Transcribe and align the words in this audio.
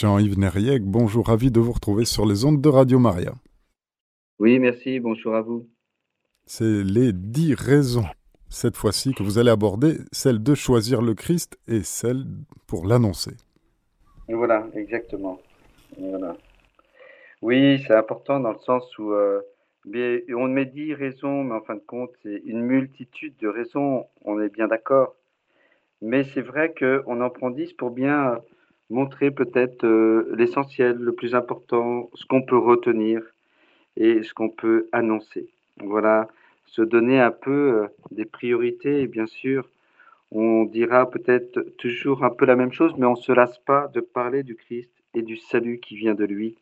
Jean-Yves 0.00 0.38
Neriec, 0.38 0.84
bonjour, 0.84 1.26
ravi 1.26 1.50
de 1.50 1.58
vous 1.58 1.72
retrouver 1.72 2.04
sur 2.04 2.24
les 2.24 2.44
ondes 2.44 2.60
de 2.60 2.68
Radio 2.68 3.00
Maria. 3.00 3.32
Oui, 4.38 4.60
merci, 4.60 5.00
bonjour 5.00 5.34
à 5.34 5.40
vous. 5.40 5.68
C'est 6.46 6.84
les 6.84 7.12
dix 7.12 7.54
raisons, 7.54 8.04
cette 8.48 8.76
fois-ci, 8.76 9.12
que 9.12 9.24
vous 9.24 9.38
allez 9.38 9.50
aborder, 9.50 9.96
celle 10.12 10.40
de 10.40 10.54
choisir 10.54 11.02
le 11.02 11.14
Christ 11.14 11.58
et 11.66 11.82
celle 11.82 12.26
pour 12.68 12.86
l'annoncer. 12.86 13.32
Voilà, 14.28 14.68
exactement. 14.74 15.40
Oui, 17.42 17.82
c'est 17.84 17.94
important 17.96 18.38
dans 18.38 18.52
le 18.52 18.58
sens 18.58 18.84
où 18.98 19.10
euh, 19.10 19.40
on 19.84 20.46
met 20.46 20.66
dix 20.66 20.94
raisons, 20.94 21.42
mais 21.42 21.56
en 21.56 21.62
fin 21.62 21.74
de 21.74 21.84
compte, 21.84 22.10
c'est 22.22 22.40
une 22.44 22.62
multitude 22.62 23.34
de 23.40 23.48
raisons, 23.48 24.06
on 24.24 24.40
est 24.40 24.48
bien 24.48 24.68
d'accord. 24.68 25.16
Mais 26.02 26.22
c'est 26.34 26.42
vrai 26.42 26.72
qu'on 26.72 27.20
en 27.20 27.30
prend 27.30 27.50
dix 27.50 27.72
pour 27.72 27.90
bien 27.90 28.38
montrer 28.90 29.30
peut-être 29.30 29.84
euh, 29.84 30.32
l'essentiel, 30.36 30.96
le 30.96 31.12
plus 31.12 31.34
important, 31.34 32.10
ce 32.14 32.24
qu'on 32.26 32.42
peut 32.42 32.58
retenir 32.58 33.22
et 33.96 34.22
ce 34.22 34.32
qu'on 34.32 34.48
peut 34.48 34.88
annoncer. 34.92 35.48
Voilà, 35.78 36.28
se 36.66 36.82
donner 36.82 37.20
un 37.20 37.30
peu 37.30 37.82
euh, 37.82 37.86
des 38.10 38.24
priorités 38.24 39.02
et 39.02 39.06
bien 39.06 39.26
sûr, 39.26 39.68
on 40.30 40.64
dira 40.64 41.10
peut-être 41.10 41.60
toujours 41.78 42.24
un 42.24 42.30
peu 42.30 42.44
la 42.44 42.56
même 42.56 42.72
chose, 42.72 42.94
mais 42.98 43.06
on 43.06 43.12
ne 43.12 43.16
se 43.16 43.32
lasse 43.32 43.58
pas 43.58 43.88
de 43.88 44.00
parler 44.00 44.42
du 44.42 44.54
Christ 44.54 44.90
et 45.14 45.22
du 45.22 45.36
salut 45.36 45.78
qui 45.78 45.96
vient 45.96 46.14
de 46.14 46.24
lui, 46.24 46.56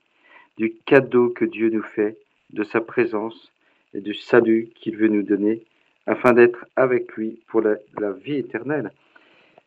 du 0.56 0.74
cadeau 0.86 1.30
que 1.30 1.44
Dieu 1.44 1.70
nous 1.70 1.82
fait, 1.82 2.16
de 2.52 2.62
sa 2.62 2.80
présence 2.80 3.52
et 3.92 4.00
du 4.00 4.14
salut 4.14 4.68
qu'il 4.74 4.96
veut 4.96 5.08
nous 5.08 5.22
donner, 5.22 5.62
afin 6.06 6.32
d'être 6.32 6.64
avec 6.76 7.12
lui 7.14 7.40
pour 7.48 7.60
la 7.60 8.12
vie 8.12 8.36
éternelle. 8.36 8.92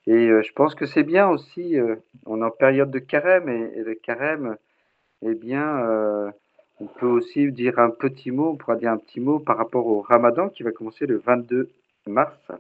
Et 0.07 0.29
euh, 0.29 0.41
je 0.41 0.51
pense 0.53 0.75
que 0.75 0.85
c'est 0.85 1.03
bien 1.03 1.29
aussi, 1.29 1.77
euh, 1.77 1.95
on 2.25 2.41
est 2.41 2.45
en 2.45 2.51
période 2.51 2.91
de 2.91 2.99
carême, 2.99 3.49
et, 3.49 3.83
le 3.83 3.95
carême, 3.95 4.57
eh 5.21 5.35
bien, 5.35 5.77
euh, 5.85 6.31
on 6.79 6.87
peut 6.87 7.05
aussi 7.05 7.51
dire 7.51 7.79
un 7.79 7.89
petit 7.89 8.31
mot, 8.31 8.51
on 8.51 8.55
pourra 8.55 8.75
dire 8.75 8.91
un 8.91 8.97
petit 8.97 9.19
mot 9.19 9.39
par 9.39 9.57
rapport 9.57 9.85
au 9.87 10.01
ramadan 10.01 10.49
qui 10.49 10.63
va 10.63 10.71
commencer 10.71 11.05
le 11.05 11.17
22 11.17 11.69
mars. 12.07 12.51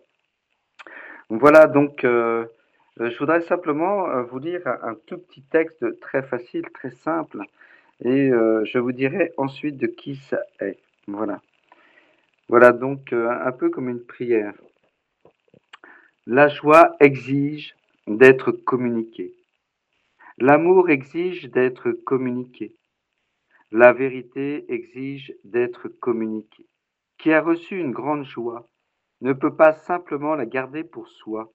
Voilà, 1.29 1.67
donc 1.67 2.01
je 2.03 3.17
voudrais 3.19 3.41
simplement 3.41 4.23
vous 4.23 4.39
lire 4.39 4.67
un, 4.67 4.95
tout 5.05 5.19
petit 5.19 5.43
texte 5.43 5.99
très 6.01 6.23
facile, 6.23 6.65
très 6.73 6.89
simple, 6.89 7.43
et 8.03 8.29
je 8.29 8.77
vous 8.79 8.91
dirai 8.91 9.31
ensuite 9.37 9.77
de 9.77 9.87
qui 9.87 10.15
ça 10.15 10.41
est. 10.59 10.77
Voilà. 11.07 11.39
Voilà 12.49 12.73
donc 12.73 13.13
un 13.13 13.51
peu 13.51 13.69
comme 13.69 13.89
une 13.89 14.03
prière. 14.03 14.53
La 16.27 16.49
joie 16.49 16.95
exige 16.99 17.75
d'être 18.05 18.51
communiquée. 18.51 19.33
L'amour 20.37 20.89
exige 20.89 21.49
d'être 21.49 21.91
communiqué. 21.91 22.75
La 23.71 23.93
vérité 23.93 24.65
exige 24.71 25.33
d'être 25.45 25.87
communiquée. 25.87 26.67
Qui 27.17 27.31
a 27.31 27.41
reçu 27.41 27.79
une 27.79 27.91
grande 27.91 28.25
joie 28.25 28.67
ne 29.21 29.33
peut 29.33 29.55
pas 29.55 29.73
simplement 29.73 30.35
la 30.35 30.45
garder 30.45 30.83
pour 30.83 31.07
soi, 31.07 31.51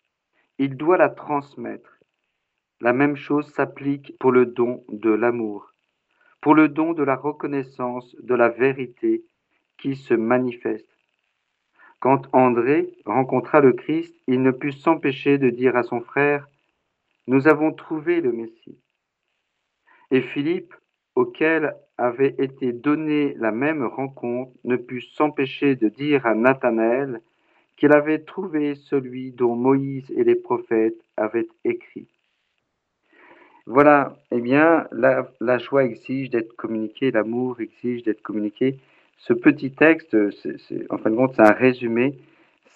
il 0.58 0.76
doit 0.76 0.96
la 0.96 1.10
transmettre. 1.10 1.98
La 2.80 2.92
même 2.92 3.16
chose 3.16 3.46
s'applique 3.52 4.16
pour 4.18 4.32
le 4.32 4.46
don 4.46 4.82
de 4.88 5.10
l'amour, 5.10 5.72
pour 6.40 6.54
le 6.54 6.68
don 6.68 6.94
de 6.94 7.02
la 7.02 7.16
reconnaissance 7.16 8.16
de 8.20 8.34
la 8.34 8.48
vérité 8.48 9.24
qui 9.78 9.94
se 9.94 10.14
manifeste 10.14 10.93
quand 12.04 12.28
André 12.34 12.92
rencontra 13.06 13.60
le 13.62 13.72
Christ, 13.72 14.14
il 14.26 14.42
ne 14.42 14.50
put 14.50 14.72
s'empêcher 14.72 15.38
de 15.38 15.48
dire 15.48 15.74
à 15.74 15.84
son 15.84 16.02
frère, 16.02 16.46
Nous 17.26 17.48
avons 17.48 17.72
trouvé 17.72 18.20
le 18.20 18.30
Messie. 18.30 18.78
Et 20.10 20.20
Philippe, 20.20 20.74
auquel 21.14 21.74
avait 21.96 22.34
été 22.36 22.74
donnée 22.74 23.32
la 23.38 23.52
même 23.52 23.82
rencontre, 23.86 24.52
ne 24.64 24.76
put 24.76 25.00
s'empêcher 25.00 25.76
de 25.76 25.88
dire 25.88 26.26
à 26.26 26.34
Nathanaël 26.34 27.22
qu'il 27.78 27.94
avait 27.94 28.18
trouvé 28.18 28.74
celui 28.74 29.32
dont 29.32 29.56
Moïse 29.56 30.10
et 30.10 30.24
les 30.24 30.34
prophètes 30.34 31.00
avaient 31.16 31.48
écrit. 31.64 32.08
Voilà, 33.64 34.18
eh 34.30 34.42
bien, 34.42 34.86
la, 34.92 35.56
joie 35.56 35.84
exige 35.84 36.28
d'être 36.28 36.54
communiquée, 36.54 37.10
l'amour 37.10 37.62
exige 37.62 38.02
d'être 38.02 38.20
communiqué. 38.20 38.78
Ce 39.18 39.32
petit 39.32 39.72
texte, 39.72 40.16
en 40.90 40.98
fin 40.98 41.10
de 41.10 41.16
compte, 41.16 41.34
c'est 41.34 41.42
un 41.42 41.52
résumé. 41.52 42.18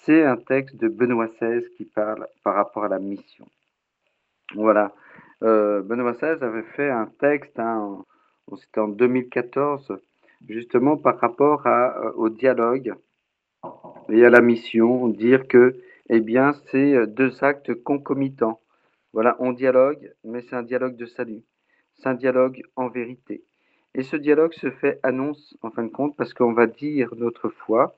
C'est 0.03 0.23
un 0.23 0.37
texte 0.37 0.75
de 0.77 0.87
Benoît 0.87 1.27
XVI 1.27 1.63
qui 1.77 1.85
parle 1.85 2.25
par 2.43 2.55
rapport 2.55 2.85
à 2.85 2.87
la 2.87 2.99
mission. 2.99 3.45
Voilà. 4.55 4.93
Euh, 5.43 5.81
Benoît 5.81 6.13
XVI 6.13 6.43
avait 6.43 6.63
fait 6.75 6.89
un 6.89 7.05
texte, 7.19 7.59
hein, 7.59 8.03
c'était 8.57 8.79
en 8.79 8.87
2014, 8.87 9.93
justement 10.47 10.97
par 10.97 11.19
rapport 11.19 11.67
euh, 11.67 12.11
au 12.15 12.29
dialogue 12.29 12.95
et 14.09 14.25
à 14.25 14.29
la 14.29 14.41
mission, 14.41 15.07
dire 15.07 15.47
que, 15.47 15.79
eh 16.09 16.19
bien, 16.21 16.53
c'est 16.71 17.07
deux 17.07 17.43
actes 17.43 17.73
concomitants. 17.83 18.59
Voilà, 19.13 19.35
on 19.39 19.51
dialogue, 19.51 20.13
mais 20.23 20.41
c'est 20.41 20.55
un 20.55 20.63
dialogue 20.63 20.95
de 20.95 21.05
salut. 21.05 21.43
C'est 21.95 22.07
un 22.07 22.13
dialogue 22.13 22.61
en 22.75 22.87
vérité. 22.89 23.43
Et 23.95 24.03
ce 24.03 24.15
dialogue 24.15 24.53
se 24.53 24.69
fait 24.69 24.99
annonce, 25.03 25.57
en 25.61 25.71
fin 25.71 25.83
de 25.83 25.89
compte, 25.89 26.15
parce 26.15 26.33
qu'on 26.33 26.53
va 26.53 26.67
dire 26.67 27.13
notre 27.15 27.49
foi 27.49 27.95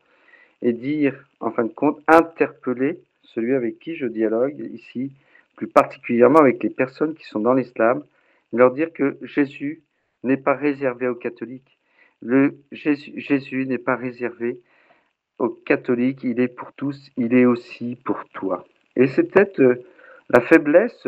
et 0.61 0.73
dire, 0.73 1.25
en 1.39 1.51
fin 1.51 1.63
de 1.63 1.73
compte, 1.73 2.01
interpeller 2.07 2.99
celui 3.23 3.53
avec 3.53 3.79
qui 3.79 3.95
je 3.95 4.05
dialogue 4.05 4.59
ici, 4.73 5.11
plus 5.55 5.67
particulièrement 5.67 6.39
avec 6.39 6.63
les 6.63 6.69
personnes 6.69 7.13
qui 7.13 7.25
sont 7.25 7.39
dans 7.39 7.53
l'islam, 7.53 8.03
leur 8.53 8.71
dire 8.71 8.91
que 8.93 9.17
Jésus 9.21 9.81
n'est 10.23 10.37
pas 10.37 10.55
réservé 10.55 11.07
aux 11.07 11.15
catholiques. 11.15 11.77
Le 12.21 12.55
Jésus, 12.71 13.65
n'est 13.65 13.77
pas 13.77 13.95
réservé 13.95 14.59
aux 15.39 15.49
catholiques, 15.49 16.23
il 16.23 16.39
est 16.39 16.47
pour 16.47 16.71
tous, 16.73 17.09
il 17.17 17.33
est 17.33 17.45
aussi 17.45 17.97
pour 18.05 18.23
toi. 18.29 18.65
Et 18.95 19.07
c'est 19.07 19.23
peut-être 19.23 19.59
euh, 19.59 19.83
la 20.29 20.41
faiblesse 20.41 21.07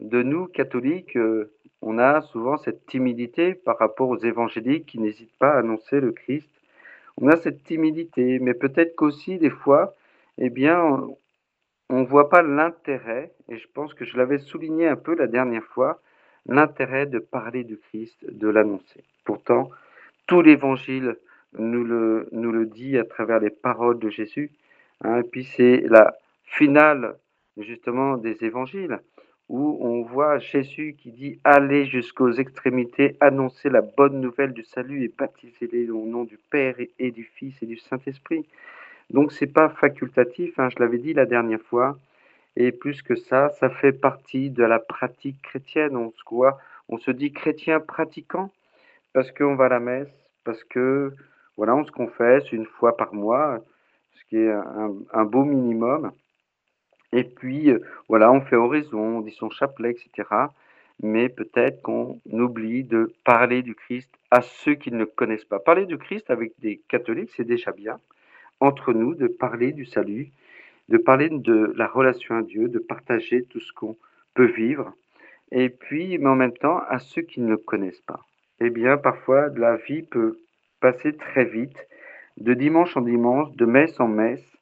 de 0.00 0.22
nous, 0.22 0.46
catholiques, 0.46 1.16
euh, 1.16 1.52
on 1.86 1.98
a 1.98 2.22
souvent 2.22 2.56
cette 2.56 2.86
timidité 2.86 3.54
par 3.54 3.78
rapport 3.78 4.08
aux 4.08 4.16
évangéliques 4.16 4.86
qui 4.86 4.98
n'hésitent 4.98 5.36
pas 5.38 5.50
à 5.50 5.58
annoncer 5.58 6.00
le 6.00 6.12
Christ. 6.12 6.48
On 7.20 7.28
a 7.28 7.36
cette 7.36 7.62
timidité, 7.62 8.38
mais 8.38 8.54
peut-être 8.54 8.96
qu'aussi 8.96 9.38
des 9.38 9.50
fois, 9.50 9.94
eh 10.38 10.48
bien, 10.48 10.80
on 11.90 12.00
ne 12.00 12.06
voit 12.06 12.30
pas 12.30 12.40
l'intérêt, 12.40 13.32
et 13.50 13.58
je 13.58 13.68
pense 13.74 13.92
que 13.92 14.06
je 14.06 14.16
l'avais 14.16 14.38
souligné 14.38 14.88
un 14.88 14.96
peu 14.96 15.14
la 15.14 15.26
dernière 15.26 15.62
fois, 15.62 16.00
l'intérêt 16.46 17.04
de 17.04 17.18
parler 17.18 17.64
du 17.64 17.76
Christ, 17.76 18.16
de 18.30 18.48
l'annoncer. 18.48 19.04
Pourtant, 19.26 19.68
tout 20.26 20.40
l'évangile 20.40 21.18
nous 21.58 21.84
le, 21.84 22.28
nous 22.32 22.50
le 22.50 22.64
dit 22.64 22.96
à 22.96 23.04
travers 23.04 23.40
les 23.40 23.50
paroles 23.50 23.98
de 23.98 24.08
Jésus. 24.08 24.52
Hein, 25.02 25.18
et 25.18 25.22
puis 25.22 25.44
c'est 25.44 25.84
la 25.86 26.16
finale 26.44 27.16
justement 27.58 28.16
des 28.16 28.42
évangiles 28.42 28.98
où 29.48 29.78
on 29.80 30.02
voit 30.02 30.38
Jésus 30.38 30.96
qui 30.98 31.12
dit 31.12 31.38
Allez 31.44 31.86
jusqu'aux 31.86 32.32
extrémités, 32.32 33.16
annoncez 33.20 33.68
la 33.68 33.82
bonne 33.82 34.20
nouvelle 34.20 34.52
du 34.52 34.64
salut 34.64 35.04
et 35.04 35.12
baptisez-les 35.16 35.90
au 35.90 36.06
nom 36.06 36.24
du 36.24 36.38
Père 36.50 36.76
et 36.98 37.10
du 37.10 37.24
Fils 37.24 37.54
et 37.62 37.66
du 37.66 37.76
Saint-Esprit. 37.76 38.46
Donc 39.10 39.32
c'est 39.32 39.52
pas 39.52 39.68
facultatif, 39.68 40.58
hein, 40.58 40.68
je 40.70 40.82
l'avais 40.82 40.98
dit 40.98 41.12
la 41.12 41.26
dernière 41.26 41.60
fois, 41.60 41.98
et 42.56 42.72
plus 42.72 43.02
que 43.02 43.16
ça, 43.16 43.50
ça 43.60 43.68
fait 43.68 43.92
partie 43.92 44.50
de 44.50 44.64
la 44.64 44.78
pratique 44.78 45.42
chrétienne. 45.42 45.96
On 45.96 46.10
se 46.10 46.22
voit, 46.30 46.58
on 46.88 46.98
se 46.98 47.10
dit 47.10 47.32
chrétien 47.32 47.80
pratiquant 47.80 48.50
parce 49.12 49.30
qu'on 49.30 49.56
va 49.56 49.66
à 49.66 49.68
la 49.68 49.80
messe, 49.80 50.12
parce 50.44 50.64
que 50.64 51.12
voilà, 51.56 51.76
on 51.76 51.84
se 51.84 51.92
confesse 51.92 52.50
une 52.50 52.66
fois 52.66 52.96
par 52.96 53.14
mois, 53.14 53.60
ce 54.14 54.24
qui 54.24 54.38
est 54.38 54.50
un 54.50 55.24
beau 55.24 55.44
minimum. 55.44 56.12
Et 57.14 57.22
puis, 57.22 57.70
euh, 57.70 57.78
voilà, 58.08 58.32
on 58.32 58.40
fait 58.40 58.56
oraison, 58.56 59.18
on 59.18 59.20
dit 59.20 59.30
son 59.30 59.48
chapelet, 59.48 59.92
etc. 59.92 60.28
Mais 61.00 61.28
peut-être 61.28 61.80
qu'on 61.80 62.20
oublie 62.26 62.82
de 62.82 63.12
parler 63.24 63.62
du 63.62 63.76
Christ 63.76 64.10
à 64.32 64.42
ceux 64.42 64.74
qui 64.74 64.90
ne 64.90 64.98
le 64.98 65.06
connaissent 65.06 65.44
pas. 65.44 65.60
Parler 65.60 65.86
du 65.86 65.96
Christ 65.96 66.28
avec 66.28 66.52
des 66.58 66.80
catholiques, 66.88 67.30
c'est 67.36 67.44
déjà 67.44 67.70
bien. 67.70 68.00
Entre 68.58 68.92
nous, 68.92 69.14
de 69.14 69.28
parler 69.28 69.70
du 69.70 69.84
salut, 69.84 70.32
de 70.88 70.98
parler 70.98 71.28
de 71.30 71.72
la 71.76 71.86
relation 71.86 72.36
à 72.36 72.42
Dieu, 72.42 72.68
de 72.68 72.80
partager 72.80 73.44
tout 73.44 73.60
ce 73.60 73.72
qu'on 73.72 73.96
peut 74.34 74.50
vivre. 74.50 74.92
Et 75.52 75.68
puis, 75.68 76.18
mais 76.18 76.28
en 76.28 76.34
même 76.34 76.56
temps, 76.56 76.80
à 76.88 76.98
ceux 76.98 77.22
qui 77.22 77.40
ne 77.40 77.50
le 77.50 77.58
connaissent 77.58 78.02
pas. 78.08 78.20
Eh 78.58 78.70
bien, 78.70 78.96
parfois, 78.96 79.50
la 79.54 79.76
vie 79.76 80.02
peut 80.02 80.40
passer 80.80 81.16
très 81.16 81.44
vite, 81.44 81.78
de 82.38 82.54
dimanche 82.54 82.96
en 82.96 83.02
dimanche, 83.02 83.52
de 83.52 83.66
messe 83.66 84.00
en 84.00 84.08
messe, 84.08 84.53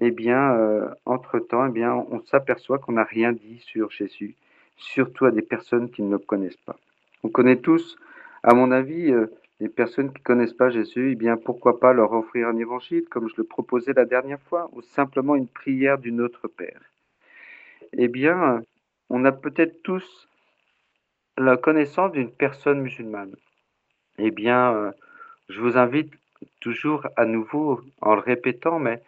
eh 0.00 0.10
bien, 0.10 0.52
euh, 0.54 0.88
entre-temps, 1.06 1.66
eh 1.66 1.72
bien, 1.72 1.94
on 1.94 2.20
s'aperçoit 2.26 2.78
qu'on 2.78 2.92
n'a 2.92 3.04
rien 3.04 3.32
dit 3.32 3.58
sur 3.58 3.90
Jésus, 3.90 4.34
surtout 4.76 5.26
à 5.26 5.30
des 5.30 5.42
personnes 5.42 5.90
qui 5.90 6.02
ne 6.02 6.12
le 6.12 6.18
connaissent 6.18 6.64
pas. 6.64 6.76
On 7.24 7.28
connaît 7.28 7.56
tous, 7.56 7.98
à 8.42 8.54
mon 8.54 8.70
avis, 8.70 9.10
euh, 9.10 9.26
les 9.60 9.68
personnes 9.68 10.12
qui 10.12 10.20
ne 10.20 10.24
connaissent 10.24 10.52
pas 10.52 10.70
Jésus, 10.70 11.12
eh 11.12 11.14
bien, 11.16 11.36
pourquoi 11.36 11.80
pas 11.80 11.92
leur 11.92 12.12
offrir 12.12 12.48
un 12.48 12.56
évangile, 12.56 13.04
comme 13.10 13.28
je 13.28 13.34
le 13.36 13.44
proposais 13.44 13.92
la 13.92 14.04
dernière 14.04 14.40
fois, 14.42 14.70
ou 14.72 14.82
simplement 14.82 15.34
une 15.34 15.48
prière 15.48 15.98
du 15.98 16.12
Notre 16.12 16.46
Père. 16.46 16.80
Eh 17.92 18.08
bien, 18.08 18.62
on 19.10 19.24
a 19.24 19.32
peut-être 19.32 19.82
tous 19.82 20.28
la 21.36 21.56
connaissance 21.56 22.12
d'une 22.12 22.30
personne 22.30 22.80
musulmane 22.80 23.34
Eh 24.18 24.30
bien, 24.30 24.74
euh, 24.74 24.90
je 25.48 25.60
vous 25.60 25.76
invite 25.76 26.12
toujours 26.60 27.06
à 27.16 27.24
nouveau, 27.24 27.80
en 28.00 28.14
le 28.14 28.20
répétant, 28.20 28.78
mais 28.78 29.02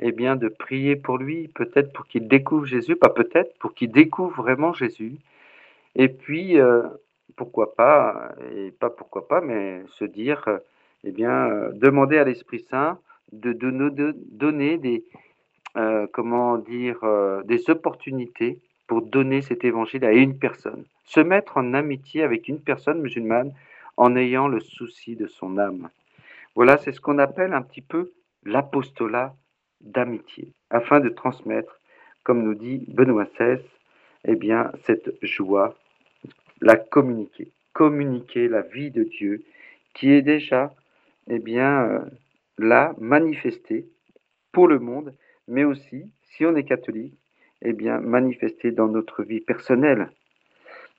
eh 0.00 0.12
bien, 0.12 0.36
de 0.36 0.48
prier 0.48 0.96
pour 0.96 1.18
lui, 1.18 1.48
peut-être 1.48 1.92
pour 1.92 2.06
qu'il 2.06 2.28
découvre 2.28 2.66
Jésus, 2.66 2.96
pas 2.96 3.08
peut-être, 3.08 3.56
pour 3.58 3.74
qu'il 3.74 3.90
découvre 3.90 4.42
vraiment 4.42 4.72
Jésus. 4.72 5.16
Et 5.94 6.08
puis, 6.08 6.60
euh, 6.60 6.82
pourquoi 7.36 7.74
pas, 7.74 8.34
et 8.54 8.70
pas 8.70 8.90
pourquoi 8.90 9.26
pas, 9.26 9.40
mais 9.40 9.82
se 9.98 10.04
dire, 10.04 10.42
euh, 10.48 10.58
eh 11.04 11.12
bien, 11.12 11.48
euh, 11.48 11.72
demander 11.72 12.18
à 12.18 12.24
l'Esprit 12.24 12.60
Saint 12.70 12.98
de, 13.32 13.52
nous 13.70 13.90
donner 13.90 14.78
des, 14.78 15.04
comment 16.12 16.58
dire, 16.58 17.00
des 17.44 17.68
opportunités 17.70 18.60
pour 18.86 19.02
donner 19.02 19.42
cet 19.42 19.64
évangile 19.64 20.04
à 20.04 20.12
une 20.12 20.38
personne. 20.38 20.84
Se 21.04 21.20
mettre 21.20 21.56
en 21.56 21.74
amitié 21.74 22.22
avec 22.22 22.46
une 22.48 22.60
personne 22.60 23.00
musulmane 23.00 23.52
en 23.96 24.14
ayant 24.14 24.46
le 24.46 24.60
souci 24.60 25.16
de 25.16 25.26
son 25.26 25.58
âme. 25.58 25.88
Voilà, 26.54 26.76
c'est 26.78 26.92
ce 26.92 27.00
qu'on 27.00 27.18
appelle 27.18 27.52
un 27.52 27.62
petit 27.62 27.82
peu 27.82 28.12
l'apostolat 28.44 29.34
d'amitié, 29.80 30.52
afin 30.70 31.00
de 31.00 31.08
transmettre, 31.08 31.80
comme 32.24 32.42
nous 32.42 32.54
dit 32.54 32.84
Benoît 32.88 33.26
XVI, 33.38 33.62
eh 34.24 34.36
bien, 34.36 34.72
cette 34.84 35.14
joie, 35.22 35.76
la 36.60 36.76
communiquer, 36.76 37.52
communiquer 37.72 38.48
la 38.48 38.62
vie 38.62 38.90
de 38.90 39.04
Dieu 39.04 39.44
qui 39.94 40.10
est 40.10 40.22
déjà 40.22 40.74
eh 41.28 41.38
bien, 41.38 41.84
euh, 41.84 42.00
là, 42.58 42.94
manifestée 42.98 43.88
pour 44.52 44.68
le 44.68 44.78
monde, 44.78 45.14
mais 45.48 45.64
aussi, 45.64 46.10
si 46.22 46.44
on 46.44 46.56
est 46.56 46.64
catholique, 46.64 47.18
eh 47.62 47.72
bien, 47.72 48.00
manifestée 48.00 48.70
dans 48.70 48.88
notre 48.88 49.22
vie 49.22 49.40
personnelle. 49.40 50.10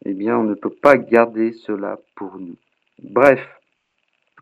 Eh 0.05 0.13
bien, 0.13 0.37
on 0.37 0.43
ne 0.43 0.53
peut 0.53 0.73
pas 0.73 0.97
garder 0.97 1.53
cela 1.53 1.99
pour 2.15 2.37
nous. 2.39 2.57
Bref, 2.99 3.41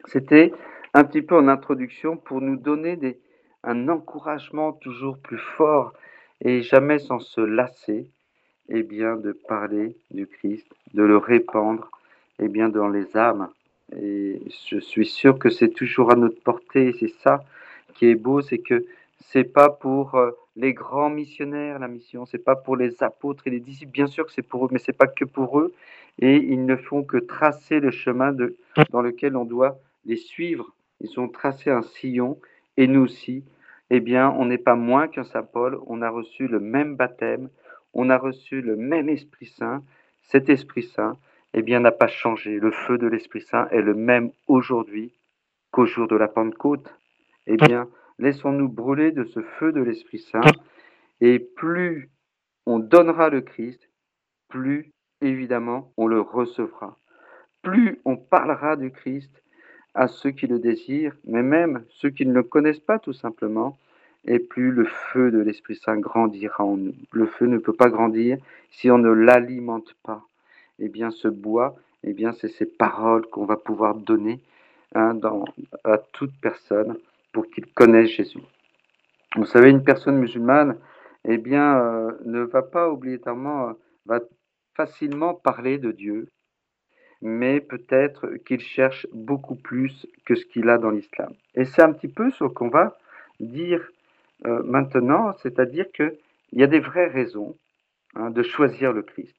c'était 0.05 0.51
un 0.93 1.03
petit 1.03 1.21
peu 1.21 1.35
en 1.35 1.47
introduction 1.47 2.17
pour 2.17 2.41
nous 2.41 2.57
donner 2.57 2.95
des, 2.95 3.19
un 3.65 3.89
encouragement 3.89 4.71
toujours 4.73 5.17
plus 5.17 5.37
fort 5.37 5.93
et 6.41 6.61
jamais 6.61 6.99
sans 6.99 7.19
se 7.19 7.41
lasser, 7.41 8.09
et 8.69 8.79
eh 8.79 8.83
bien, 8.83 9.15
de 9.15 9.31
parler 9.31 9.95
du 10.11 10.27
Christ, 10.27 10.67
de 10.93 11.03
le 11.03 11.17
répandre, 11.17 11.89
et 12.39 12.45
eh 12.45 12.47
bien, 12.47 12.69
dans 12.69 12.87
les 12.87 13.15
âmes. 13.15 13.49
Et 13.95 14.41
je 14.67 14.79
suis 14.79 15.05
sûr 15.05 15.37
que 15.37 15.49
c'est 15.49 15.69
toujours 15.69 16.11
à 16.11 16.15
notre 16.15 16.41
portée. 16.41 16.95
C'est 16.99 17.13
ça 17.21 17.43
qui 17.93 18.07
est 18.07 18.15
beau, 18.15 18.41
c'est 18.41 18.57
que 18.57 18.85
c'est 19.19 19.43
pas 19.43 19.69
pour 19.69 20.15
euh, 20.15 20.31
les 20.55 20.73
grands 20.73 21.09
missionnaires 21.09 21.79
la 21.79 21.87
mission, 21.87 22.25
c'est 22.25 22.43
pas 22.43 22.55
pour 22.55 22.75
les 22.75 23.01
apôtres 23.03 23.47
et 23.47 23.51
les 23.51 23.59
disciples. 23.59 23.91
Bien 23.91 24.07
sûr 24.07 24.25
que 24.25 24.31
c'est 24.31 24.41
pour 24.41 24.65
eux, 24.65 24.69
mais 24.71 24.79
c'est 24.79 24.97
pas 24.97 25.07
que 25.07 25.25
pour 25.25 25.59
eux. 25.59 25.73
Et 26.19 26.37
ils 26.37 26.65
ne 26.65 26.75
font 26.75 27.03
que 27.03 27.17
tracer 27.17 27.79
le 27.79 27.91
chemin 27.91 28.35
dans 28.91 29.01
lequel 29.01 29.35
on 29.35 29.45
doit 29.45 29.77
les 30.05 30.17
suivre. 30.17 30.73
Ils 31.01 31.19
ont 31.19 31.27
tracé 31.27 31.69
un 31.69 31.81
sillon 31.81 32.39
et 32.77 32.87
nous 32.87 33.01
aussi, 33.01 33.43
eh 33.89 33.99
bien, 33.99 34.29
on 34.31 34.45
n'est 34.45 34.57
pas 34.57 34.75
moins 34.75 35.07
qu'un 35.07 35.23
Saint 35.23 35.43
Paul, 35.43 35.79
on 35.87 36.01
a 36.01 36.09
reçu 36.09 36.47
le 36.47 36.59
même 36.59 36.95
baptême, 36.95 37.49
on 37.93 38.09
a 38.09 38.17
reçu 38.17 38.61
le 38.61 38.75
même 38.75 39.09
Esprit 39.09 39.47
Saint. 39.47 39.83
Cet 40.23 40.49
Esprit 40.49 40.83
Saint, 40.83 41.17
eh 41.53 41.61
bien, 41.61 41.79
n'a 41.79 41.91
pas 41.91 42.07
changé. 42.07 42.59
Le 42.59 42.71
feu 42.71 42.97
de 42.97 43.07
l'Esprit 43.07 43.41
Saint 43.41 43.67
est 43.69 43.81
le 43.81 43.93
même 43.93 44.31
aujourd'hui 44.47 45.13
qu'au 45.71 45.85
jour 45.85 46.07
de 46.07 46.15
la 46.15 46.27
Pentecôte. 46.27 46.93
Eh 47.47 47.57
bien, 47.57 47.87
laissons-nous 48.17 48.69
brûler 48.69 49.11
de 49.11 49.23
ce 49.23 49.41
feu 49.41 49.71
de 49.71 49.81
l'Esprit 49.81 50.19
Saint, 50.19 50.41
et 51.21 51.39
plus 51.39 52.09
on 52.65 52.79
donnera 52.79 53.29
le 53.29 53.41
Christ, 53.41 53.89
plus 54.49 54.91
évidemment 55.21 55.93
on 55.97 56.07
le 56.07 56.21
recevra. 56.21 56.97
Plus 57.61 57.99
on 58.05 58.17
parlera 58.17 58.75
du 58.75 58.91
Christ, 58.91 59.43
à 59.95 60.07
ceux 60.07 60.31
qui 60.31 60.45
le 60.45 60.59
désirent, 60.59 61.15
mais 61.25 61.41
même 61.41 61.83
ceux 61.89 62.09
qui 62.09 62.25
ne 62.25 62.33
le 62.33 62.43
connaissent 62.43 62.79
pas 62.79 62.99
tout 62.99 63.13
simplement, 63.13 63.77
et 64.25 64.39
plus 64.39 64.71
le 64.71 64.85
feu 64.85 65.31
de 65.31 65.39
l'Esprit 65.39 65.75
Saint 65.75 65.97
grandira 65.97 66.63
en 66.63 66.77
nous. 66.77 66.95
Le 67.11 67.25
feu 67.27 67.45
ne 67.45 67.57
peut 67.57 67.73
pas 67.73 67.89
grandir 67.89 68.37
si 68.71 68.91
on 68.91 68.97
ne 68.97 69.09
l'alimente 69.09 69.95
pas. 70.03 70.23
Eh 70.79 70.89
bien, 70.89 71.11
ce 71.11 71.27
bois, 71.27 71.75
eh 72.03 72.13
bien, 72.13 72.33
c'est 72.33 72.49
ces 72.49 72.65
paroles 72.65 73.25
qu'on 73.27 73.45
va 73.45 73.55
pouvoir 73.55 73.95
donner 73.95 74.41
hein, 74.93 75.17
à 75.83 75.97
toute 75.97 76.33
personne 76.41 76.97
pour 77.31 77.47
qu'il 77.47 77.65
connaisse 77.67 78.09
Jésus. 78.09 78.39
Vous 79.35 79.45
savez, 79.45 79.69
une 79.69 79.83
personne 79.83 80.17
musulmane, 80.17 80.77
eh 81.25 81.37
bien, 81.37 81.77
euh, 81.77 82.11
ne 82.25 82.41
va 82.41 82.61
pas 82.61 82.89
obligatoirement, 82.89 83.69
euh, 83.69 83.73
va 84.05 84.19
facilement 84.75 85.33
parler 85.33 85.77
de 85.77 85.91
Dieu, 85.91 86.27
mais 87.21 87.59
peut-être 87.59 88.27
qu'il 88.45 88.61
cherche 88.61 89.07
beaucoup 89.13 89.55
plus 89.55 90.07
que 90.25 90.35
ce 90.35 90.45
qu'il 90.45 90.69
a 90.69 90.77
dans 90.77 90.91
l'islam. 90.91 91.33
Et 91.55 91.65
c'est 91.65 91.81
un 91.81 91.93
petit 91.93 92.07
peu 92.07 92.31
ce 92.31 92.43
qu'on 92.45 92.69
va 92.69 92.97
dire 93.39 93.81
euh, 94.45 94.61
maintenant, 94.63 95.33
c'est-à-dire 95.41 95.91
qu'il 95.91 96.15
y 96.53 96.63
a 96.63 96.67
des 96.67 96.79
vraies 96.79 97.07
raisons 97.07 97.55
hein, 98.15 98.29
de 98.29 98.43
choisir 98.43 98.93
le 98.93 99.01
Christ. 99.01 99.35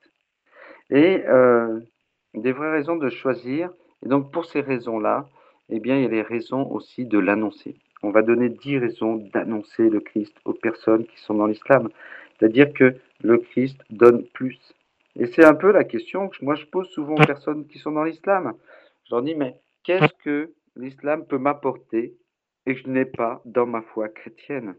Et 0.91 1.23
euh, 1.27 1.81
des 2.35 2.53
vraies 2.53 2.73
raisons 2.73 2.97
de 2.97 3.09
choisir. 3.11 3.71
Et 4.05 4.09
donc 4.09 4.33
pour 4.33 4.45
ces 4.47 4.61
raisons-là, 4.61 5.29
eh 5.69 5.81
bien, 5.81 5.97
il 5.97 6.03
y 6.03 6.07
a 6.07 6.09
les 6.09 6.23
raisons 6.23 6.71
aussi 6.71 7.07
de 7.07 7.19
l'annoncer. 7.19 7.77
On 8.03 8.11
va 8.11 8.23
donner 8.23 8.49
dix 8.49 8.79
raisons 8.79 9.17
d'annoncer 9.33 9.89
le 9.89 10.01
Christ 10.01 10.35
aux 10.45 10.53
personnes 10.53 11.07
qui 11.07 11.19
sont 11.21 11.35
dans 11.35 11.47
l'islam. 11.47 11.89
C'est-à-dire 12.39 12.73
que 12.73 12.95
le 13.23 13.39
Christ 13.39 13.81
donne 13.91 14.25
plus. 14.35 14.59
Et 15.19 15.27
c'est 15.27 15.45
un 15.45 15.55
peu 15.55 15.73
la 15.73 15.85
question 15.85 16.29
que 16.29 16.45
moi 16.45 16.55
je 16.55 16.67
pose 16.67 16.89
souvent 16.91 17.15
aux 17.15 17.27
personnes 17.27 17.67
qui 17.67 17.79
sont 17.79 17.93
dans 17.93 18.05
l'islam. 18.05 18.55
Je 19.05 19.15
leur 19.15 19.23
dis, 19.23 19.35
mais 19.35 19.57
qu'est-ce 19.83 20.13
que 20.23 20.53
l'islam 20.77 21.27
peut 21.27 21.39
m'apporter 21.39 22.17
et 22.67 22.75
que 22.75 22.81
je 22.81 22.89
n'ai 22.89 23.07
pas 23.07 23.41
dans 23.45 23.67
ma 23.67 23.81
foi 23.81 24.09
chrétienne? 24.09 24.77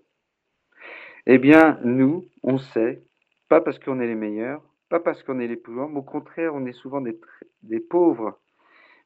Eh 1.25 1.39
bien, 1.39 1.80
nous, 1.84 2.30
on 2.44 2.57
sait, 2.57 3.01
pas 3.50 3.62
parce 3.62 3.80
qu'on 3.80 4.00
est 4.00 4.07
les 4.07 4.16
meilleurs, 4.16 4.62
pas 4.89 5.00
parce 5.00 5.24
qu'on 5.24 5.39
est 5.39 5.48
les 5.48 5.57
plus 5.57 5.74
grands, 5.74 5.89
mais 5.89 6.00
au 6.00 6.04
contraire, 6.04 6.54
on 6.54 6.66
est 6.66 6.72
souvent 6.72 7.01
des, 7.01 7.19
des 7.63 7.80
pauvres, 7.80 8.39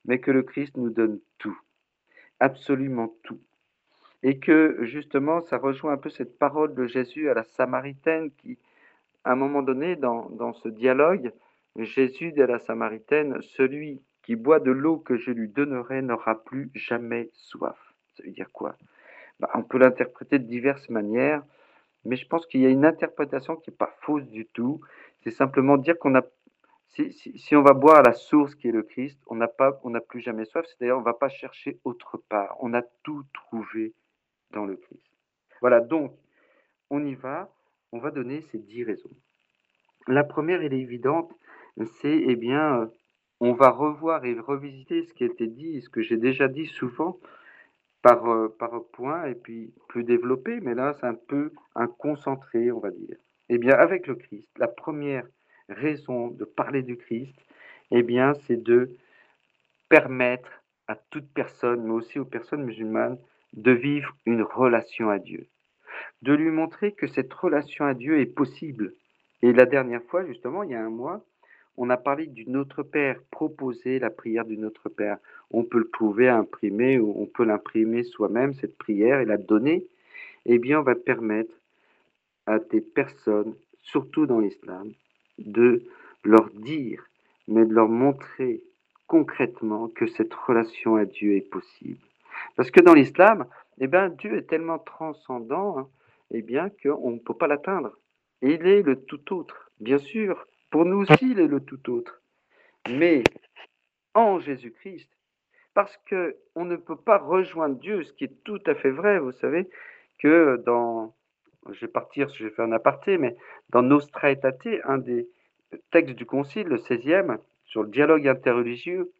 mais 0.05 0.19
que 0.19 0.31
le 0.31 0.43
Christ 0.43 0.75
nous 0.77 0.89
donne 0.89 1.19
tout, 1.37 1.57
absolument 2.39 3.15
tout. 3.23 3.39
Et 4.21 4.37
que 4.37 4.77
justement, 4.81 5.41
ça 5.41 5.57
rejoint 5.57 5.93
un 5.93 5.97
peu 5.97 6.09
cette 6.09 6.37
parole 6.37 6.75
de 6.75 6.85
Jésus 6.85 7.29
à 7.29 7.33
la 7.33 7.43
Samaritaine 7.43 8.31
qui, 8.31 8.59
à 9.23 9.33
un 9.33 9.35
moment 9.35 9.61
donné, 9.61 9.95
dans, 9.95 10.29
dans 10.29 10.53
ce 10.53 10.69
dialogue, 10.69 11.31
Jésus 11.77 12.31
dit 12.31 12.41
à 12.41 12.47
la 12.47 12.59
Samaritaine, 12.59 13.41
celui 13.41 14.01
qui 14.23 14.35
boit 14.35 14.59
de 14.59 14.71
l'eau 14.71 14.97
que 14.97 15.17
je 15.17 15.31
lui 15.31 15.47
donnerai 15.47 16.01
n'aura 16.01 16.43
plus 16.43 16.69
jamais 16.73 17.29
soif. 17.33 17.77
Ça 18.15 18.23
veut 18.23 18.31
dire 18.31 18.51
quoi? 18.51 18.75
Bah, 19.39 19.49
On 19.55 19.63
peut 19.63 19.77
l'interpréter 19.77 20.37
de 20.37 20.45
diverses 20.45 20.89
manières, 20.89 21.43
mais 22.05 22.15
je 22.15 22.27
pense 22.27 22.45
qu'il 22.45 22.61
y 22.61 22.65
a 22.65 22.69
une 22.69 22.85
interprétation 22.85 23.55
qui 23.55 23.69
n'est 23.69 23.75
pas 23.75 23.95
fausse 24.01 24.27
du 24.27 24.45
tout. 24.45 24.81
C'est 25.23 25.31
simplement 25.31 25.77
dire 25.77 25.97
qu'on 25.97 26.15
a, 26.15 26.23
si, 26.89 27.11
si, 27.13 27.55
on 27.55 27.61
va 27.61 27.73
boire 27.73 27.99
à 27.99 28.01
la 28.01 28.13
source 28.13 28.55
qui 28.55 28.67
est 28.67 28.71
le 28.71 28.83
Christ, 28.83 29.19
on 29.27 29.35
n'a 29.35 29.47
pas, 29.47 29.79
plus 30.07 30.21
jamais 30.21 30.45
soif. 30.45 30.65
C'est-à-dire, 30.65 30.97
on 30.97 31.01
ne 31.01 31.05
va 31.05 31.13
pas 31.13 31.29
chercher 31.29 31.79
autre 31.83 32.17
part. 32.17 32.57
On 32.59 32.73
a 32.73 32.81
tout 33.03 33.23
trouvé 33.33 33.93
dans 34.51 34.65
le 34.65 34.75
Christ. 34.75 35.09
Voilà. 35.61 35.79
Donc, 35.79 36.13
on 36.89 37.03
y 37.05 37.15
va 37.15 37.49
on 37.91 37.99
va 37.99 38.11
donner 38.11 38.41
ces 38.41 38.57
dix 38.57 38.83
raisons. 38.83 39.11
La 40.07 40.23
première, 40.23 40.61
elle 40.61 40.73
est 40.73 40.79
évidente, 40.79 41.31
c'est, 42.01 42.23
eh 42.27 42.35
bien, 42.35 42.81
euh, 42.81 42.85
on 43.39 43.53
va 43.53 43.69
revoir 43.69 44.25
et 44.25 44.39
revisiter 44.39 45.03
ce 45.03 45.13
qui 45.13 45.23
a 45.23 45.27
été 45.27 45.47
dit, 45.47 45.81
ce 45.81 45.89
que 45.89 46.01
j'ai 46.01 46.17
déjà 46.17 46.47
dit 46.47 46.65
souvent 46.65 47.19
par, 48.01 48.29
euh, 48.29 48.55
par 48.59 48.83
point 48.93 49.25
et 49.25 49.35
puis 49.35 49.73
plus 49.87 50.03
développé, 50.03 50.59
mais 50.61 50.73
là, 50.73 50.93
c'est 50.93 51.05
un 51.05 51.15
peu 51.15 51.51
un 51.75 51.87
concentré, 51.87 52.71
on 52.71 52.79
va 52.79 52.91
dire. 52.91 53.15
Eh 53.49 53.57
bien, 53.57 53.75
avec 53.75 54.07
le 54.07 54.15
Christ, 54.15 54.49
la 54.57 54.67
première 54.67 55.25
raison 55.69 56.29
de 56.29 56.45
parler 56.45 56.83
du 56.83 56.97
Christ, 56.97 57.35
eh 57.91 58.03
bien, 58.03 58.33
c'est 58.33 58.61
de 58.61 58.95
permettre 59.89 60.49
à 60.87 60.95
toute 60.95 61.31
personne, 61.33 61.83
mais 61.83 61.91
aussi 61.91 62.19
aux 62.19 62.25
personnes 62.25 62.63
musulmanes, 62.63 63.17
de 63.53 63.71
vivre 63.71 64.15
une 64.25 64.41
relation 64.41 65.09
à 65.09 65.19
Dieu 65.19 65.47
de 66.21 66.33
lui 66.33 66.49
montrer 66.49 66.91
que 66.91 67.07
cette 67.07 67.33
relation 67.33 67.85
à 67.85 67.93
Dieu 67.93 68.19
est 68.19 68.25
possible. 68.25 68.93
Et 69.41 69.53
la 69.53 69.65
dernière 69.65 70.03
fois, 70.03 70.25
justement, 70.25 70.63
il 70.63 70.71
y 70.71 70.75
a 70.75 70.83
un 70.83 70.89
mois, 70.89 71.23
on 71.77 71.89
a 71.89 71.97
parlé 71.97 72.27
du 72.27 72.45
Notre 72.47 72.83
Père, 72.83 73.19
proposer 73.31 73.99
la 73.99 74.09
prière 74.09 74.45
du 74.45 74.57
Notre 74.57 74.89
Père. 74.89 75.17
On 75.51 75.63
peut 75.63 75.79
le 75.79 75.89
trouver 75.89 76.27
à 76.27 76.37
imprimer 76.37 76.99
ou 76.99 77.13
on 77.17 77.25
peut 77.25 77.45
l'imprimer 77.45 78.03
soi-même, 78.03 78.53
cette 78.53 78.77
prière, 78.77 79.19
et 79.19 79.25
la 79.25 79.37
donner. 79.37 79.85
Eh 80.45 80.59
bien, 80.59 80.79
on 80.79 80.83
va 80.83 80.95
permettre 80.95 81.53
à 82.45 82.59
des 82.59 82.81
personnes, 82.81 83.55
surtout 83.83 84.25
dans 84.25 84.39
l'islam, 84.39 84.91
de 85.39 85.83
leur 86.23 86.49
dire, 86.51 87.03
mais 87.47 87.65
de 87.65 87.73
leur 87.73 87.87
montrer 87.87 88.61
concrètement 89.07 89.87
que 89.87 90.07
cette 90.07 90.33
relation 90.33 90.95
à 90.95 91.05
Dieu 91.05 91.35
est 91.35 91.49
possible. 91.49 91.99
Parce 92.55 92.71
que 92.71 92.81
dans 92.81 92.93
l'islam, 92.93 93.45
eh 93.79 93.87
bien, 93.87 94.09
Dieu 94.09 94.37
est 94.37 94.49
tellement 94.49 94.79
transcendant 94.79 95.77
hein, 95.77 95.89
eh 96.31 96.41
bien, 96.41 96.69
qu'on 96.69 97.11
ne 97.11 97.19
peut 97.19 97.33
pas 97.33 97.47
l'atteindre. 97.47 97.97
il 98.41 98.67
est 98.67 98.81
le 98.81 99.03
tout 99.03 99.33
autre. 99.33 99.71
Bien 99.79 99.97
sûr, 99.97 100.45
pour 100.69 100.85
nous 100.85 101.01
aussi, 101.01 101.31
il 101.31 101.39
est 101.39 101.47
le 101.47 101.59
tout 101.59 101.89
autre. 101.91 102.21
mais 102.89 103.23
en 104.13 104.39
Jésus-Christ, 104.39 105.09
parce 105.73 105.97
que 106.05 106.37
on 106.55 106.65
ne 106.65 106.75
peut 106.75 106.97
pas 106.97 107.17
rejoindre 107.17 107.77
Dieu, 107.79 108.03
ce 108.03 108.13
qui 108.13 108.25
est 108.25 108.43
tout 108.43 108.59
à 108.65 108.75
fait 108.75 108.91
vrai, 108.91 109.19
vous 109.19 109.31
savez, 109.31 109.69
que 110.19 110.61
dans, 110.65 111.15
je 111.69 111.81
vais 111.81 111.91
partir, 111.91 112.29
je 112.29 112.45
vais 112.45 112.49
faire 112.51 112.65
un 112.65 112.71
aparté, 112.71 113.17
mais 113.17 113.35
dans 113.69 113.81
Nostra 113.81 114.31
Aetate, 114.31 114.81
un 114.83 114.97
des 114.97 115.29
textes 115.91 116.15
du 116.15 116.25
Concile, 116.25 116.67
le 116.67 116.77
16e, 116.77 117.37
sur 117.65 117.83
le 117.83 117.89
dialogue 117.89 118.27
interreligieux, 118.27 119.11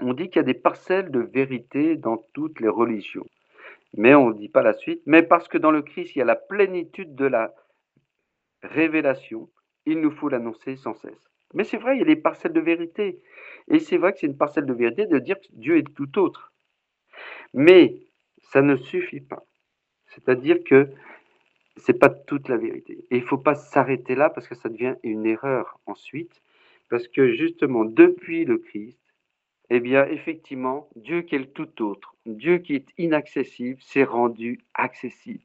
on 0.00 0.14
dit 0.14 0.28
qu'il 0.28 0.36
y 0.36 0.40
a 0.40 0.42
des 0.42 0.54
parcelles 0.54 1.10
de 1.10 1.20
vérité 1.20 1.96
dans 1.96 2.18
toutes 2.34 2.60
les 2.60 2.68
religions. 2.68 3.26
Mais 3.94 4.14
on 4.14 4.30
ne 4.30 4.34
dit 4.34 4.48
pas 4.48 4.62
la 4.62 4.72
suite. 4.72 5.02
Mais 5.06 5.22
parce 5.22 5.48
que 5.48 5.58
dans 5.58 5.70
le 5.70 5.82
Christ, 5.82 6.14
il 6.14 6.20
y 6.20 6.22
a 6.22 6.26
la 6.26 6.36
plénitude 6.36 7.14
de 7.14 7.26
la 7.26 7.54
révélation, 8.62 9.50
il 9.86 10.00
nous 10.00 10.10
faut 10.10 10.28
l'annoncer 10.28 10.76
sans 10.76 10.94
cesse. 10.94 11.30
Mais 11.54 11.64
c'est 11.64 11.76
vrai, 11.76 11.96
il 11.96 11.98
y 11.98 12.02
a 12.02 12.06
des 12.06 12.16
parcelles 12.16 12.52
de 12.52 12.60
vérité. 12.60 13.20
Et 13.68 13.78
c'est 13.78 13.98
vrai 13.98 14.12
que 14.12 14.18
c'est 14.18 14.26
une 14.26 14.36
parcelle 14.36 14.66
de 14.66 14.72
vérité 14.72 15.06
de 15.06 15.18
dire 15.18 15.38
que 15.38 15.46
Dieu 15.52 15.76
est 15.78 15.94
tout 15.94 16.18
autre. 16.18 16.52
Mais 17.52 17.96
ça 18.38 18.62
ne 18.62 18.76
suffit 18.76 19.20
pas. 19.20 19.44
C'est-à-dire 20.06 20.62
que 20.64 20.88
c'est 21.76 21.98
pas 21.98 22.08
toute 22.08 22.48
la 22.48 22.56
vérité. 22.56 23.04
Et 23.10 23.16
il 23.18 23.22
ne 23.22 23.26
faut 23.26 23.38
pas 23.38 23.54
s'arrêter 23.54 24.14
là 24.14 24.30
parce 24.30 24.48
que 24.48 24.54
ça 24.54 24.68
devient 24.68 24.94
une 25.02 25.26
erreur 25.26 25.78
ensuite. 25.86 26.42
Parce 26.88 27.08
que 27.08 27.32
justement, 27.32 27.84
depuis 27.84 28.44
le 28.44 28.58
Christ, 28.58 29.01
eh 29.74 29.80
bien, 29.80 30.04
effectivement, 30.04 30.90
Dieu 30.96 31.22
qui 31.22 31.34
est 31.34 31.38
le 31.38 31.50
tout 31.50 31.82
autre, 31.82 32.14
Dieu 32.26 32.58
qui 32.58 32.74
est 32.74 32.88
inaccessible, 32.98 33.80
s'est 33.80 34.04
rendu 34.04 34.60
accessible. 34.74 35.40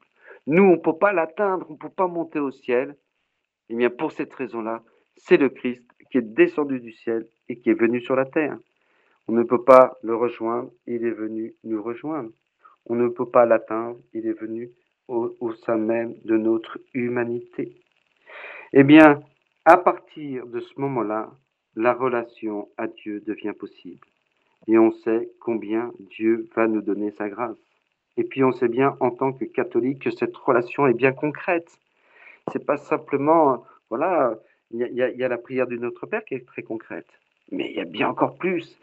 Nous, 0.46 0.62
on 0.62 0.72
ne 0.72 0.76
peut 0.76 0.98
pas 0.98 1.14
l'atteindre, 1.14 1.64
on 1.70 1.72
ne 1.72 1.78
peut 1.78 1.88
pas 1.88 2.08
monter 2.08 2.38
au 2.38 2.50
ciel. 2.50 2.94
Eh 3.70 3.74
bien, 3.74 3.88
pour 3.88 4.12
cette 4.12 4.34
raison-là, 4.34 4.82
c'est 5.16 5.38
le 5.38 5.48
Christ 5.48 5.82
qui 6.10 6.18
est 6.18 6.34
descendu 6.34 6.78
du 6.78 6.92
ciel 6.92 7.26
et 7.48 7.56
qui 7.56 7.70
est 7.70 7.80
venu 7.80 8.02
sur 8.02 8.16
la 8.16 8.26
terre. 8.26 8.58
On 9.28 9.32
ne 9.32 9.44
peut 9.44 9.64
pas 9.64 9.96
le 10.02 10.14
rejoindre, 10.14 10.70
il 10.86 11.06
est 11.06 11.10
venu 11.10 11.54
nous 11.64 11.82
rejoindre. 11.82 12.30
On 12.84 12.96
ne 12.96 13.08
peut 13.08 13.30
pas 13.30 13.46
l'atteindre, 13.46 13.98
il 14.12 14.26
est 14.26 14.38
venu 14.38 14.70
au, 15.08 15.34
au, 15.40 15.54
sein 15.54 15.78
même 15.78 16.14
de 16.26 16.36
notre 16.36 16.78
humanité. 16.92 17.80
Eh 18.74 18.84
bien, 18.84 19.22
à 19.64 19.78
partir 19.78 20.46
de 20.46 20.60
ce 20.60 20.78
moment-là, 20.78 21.30
la 21.76 21.94
relation 21.94 22.68
à 22.76 22.88
Dieu 22.88 23.22
devient 23.26 23.54
possible 23.58 24.06
et 24.68 24.78
on 24.78 24.92
sait 24.92 25.30
combien 25.40 25.92
Dieu 25.98 26.48
va 26.54 26.68
nous 26.68 26.82
donner 26.82 27.10
sa 27.12 27.28
grâce. 27.28 27.56
Et 28.18 28.24
puis 28.24 28.44
on 28.44 28.52
sait 28.52 28.68
bien 28.68 28.96
en 29.00 29.10
tant 29.10 29.32
que 29.32 29.46
catholique 29.46 30.02
que 30.02 30.10
cette 30.10 30.36
relation 30.36 30.86
est 30.86 30.94
bien 30.94 31.12
concrète. 31.12 31.78
C'est 32.52 32.64
pas 32.64 32.76
simplement, 32.76 33.64
voilà, 33.88 34.38
il 34.70 34.80
y, 34.80 35.24
a 35.24 35.28
la 35.28 35.38
prière 35.38 35.66
du 35.66 35.78
Notre 35.78 36.06
Père 36.06 36.24
qui 36.24 36.34
est 36.34 36.46
très 36.46 36.62
concrète, 36.62 37.08
mais 37.50 37.70
il 37.70 37.76
y 37.76 37.80
a 37.80 37.86
bien 37.86 38.08
encore 38.08 38.36
plus, 38.36 38.78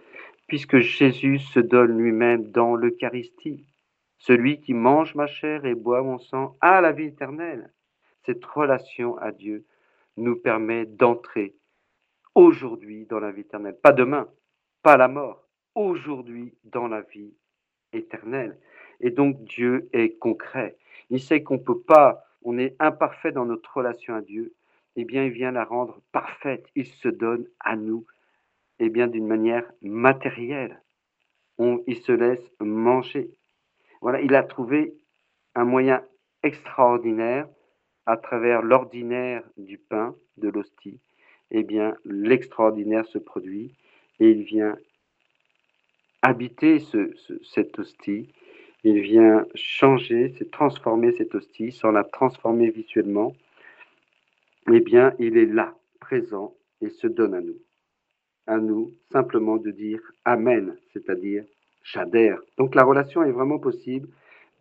puisque 0.48 0.80
Jésus 0.80 1.40
se 1.40 1.60
donne 1.60 1.98
lui-même 1.98 2.50
dans 2.52 2.76
l'Eucharistie. 2.76 3.66
Celui 4.18 4.60
qui 4.60 4.74
mange 4.74 5.14
ma 5.14 5.28
chair 5.28 5.66
et 5.66 5.76
boit 5.76 6.02
mon 6.02 6.18
sang 6.18 6.56
a 6.62 6.82
la 6.82 6.92
vie 6.92 7.06
éternelle. 7.06 7.72
Cette 8.26 8.44
relation 8.44 9.18
à 9.18 9.32
Dieu 9.32 9.66
nous 10.18 10.36
permet 10.36 10.86
d'entrer 10.86 11.54
aujourd'hui 12.34 13.06
dans 13.06 13.20
la 13.20 13.32
vie 13.32 13.42
éternelle, 13.42 13.78
pas 13.82 13.92
demain, 13.92 14.28
pas 14.82 14.98
la 14.98 15.08
mort, 15.08 15.45
aujourd'hui 15.76 16.54
dans 16.64 16.88
la 16.88 17.02
vie 17.02 17.34
éternelle. 17.94 18.58
Et 19.02 19.12
donc 19.12 19.44
Dieu 19.44 19.90
est 19.94 20.18
concret. 20.18 20.78
Il 21.10 21.22
sait 21.22 21.44
qu'on 21.44 21.60
peut 21.60 21.80
pas, 21.80 22.26
on 22.44 22.58
est 22.58 22.76
imparfait 22.80 23.32
dans 23.32 23.46
notre 23.46 23.76
relation 23.76 24.16
à 24.16 24.22
Dieu. 24.22 24.54
Eh 24.96 25.04
bien, 25.04 25.26
il 25.26 25.32
vient 25.32 25.52
la 25.52 25.66
rendre 25.66 26.02
parfaite. 26.12 26.66
Il 26.76 26.86
se 26.86 27.10
donne 27.10 27.46
à 27.60 27.76
nous, 27.76 28.06
eh 28.80 28.90
bien, 28.90 29.08
d'une 29.08 29.28
manière 29.28 29.70
matérielle. 29.82 30.82
Il 31.60 31.98
se 31.98 32.12
laisse 32.12 32.52
manger. 32.60 33.30
Voilà, 34.02 34.22
il 34.22 34.36
a 34.36 34.44
trouvé 34.44 34.94
un 35.54 35.66
moyen 35.66 36.04
extraordinaire 36.44 37.48
à 38.06 38.18
travers 38.18 38.62
l'ordinaire 38.62 39.44
du 39.58 39.78
pain, 39.78 40.16
de 40.38 40.50
l'hostie. 40.50 41.00
Eh 41.52 41.64
bien, 41.64 41.96
l'extraordinaire 42.06 43.06
se 43.06 43.18
produit 43.18 43.74
et 44.20 44.30
il 44.30 44.44
vient 44.44 44.78
habiter 46.26 46.80
ce, 46.80 47.14
cette 47.44 47.78
hostie. 47.78 48.28
Il 48.84 49.00
vient 49.02 49.46
changer, 49.54 50.34
c'est 50.38 50.50
transformer 50.50 51.12
cette 51.12 51.36
hostie 51.36 51.72
sans 51.72 51.92
la 51.92 52.04
transformer 52.04 52.72
visuellement. 52.72 53.36
Eh 54.74 54.80
bien, 54.80 55.14
il 55.20 55.38
est 55.38 55.46
là, 55.46 55.76
présent, 56.00 56.56
et 56.82 56.90
se 56.90 57.06
donne 57.06 57.36
à 57.36 57.42
nous. 57.42 57.60
À 58.48 58.58
nous 58.58 58.92
simplement 59.12 59.58
de 59.58 59.70
dire 59.70 60.02
Amen, 60.24 60.76
c'est-à-dire 60.94 61.46
j'adhère. 61.84 62.40
Donc 62.58 62.74
la 62.74 62.84
relation 62.84 63.24
est 63.24 63.32
vraiment 63.32 63.60
possible, 63.60 64.08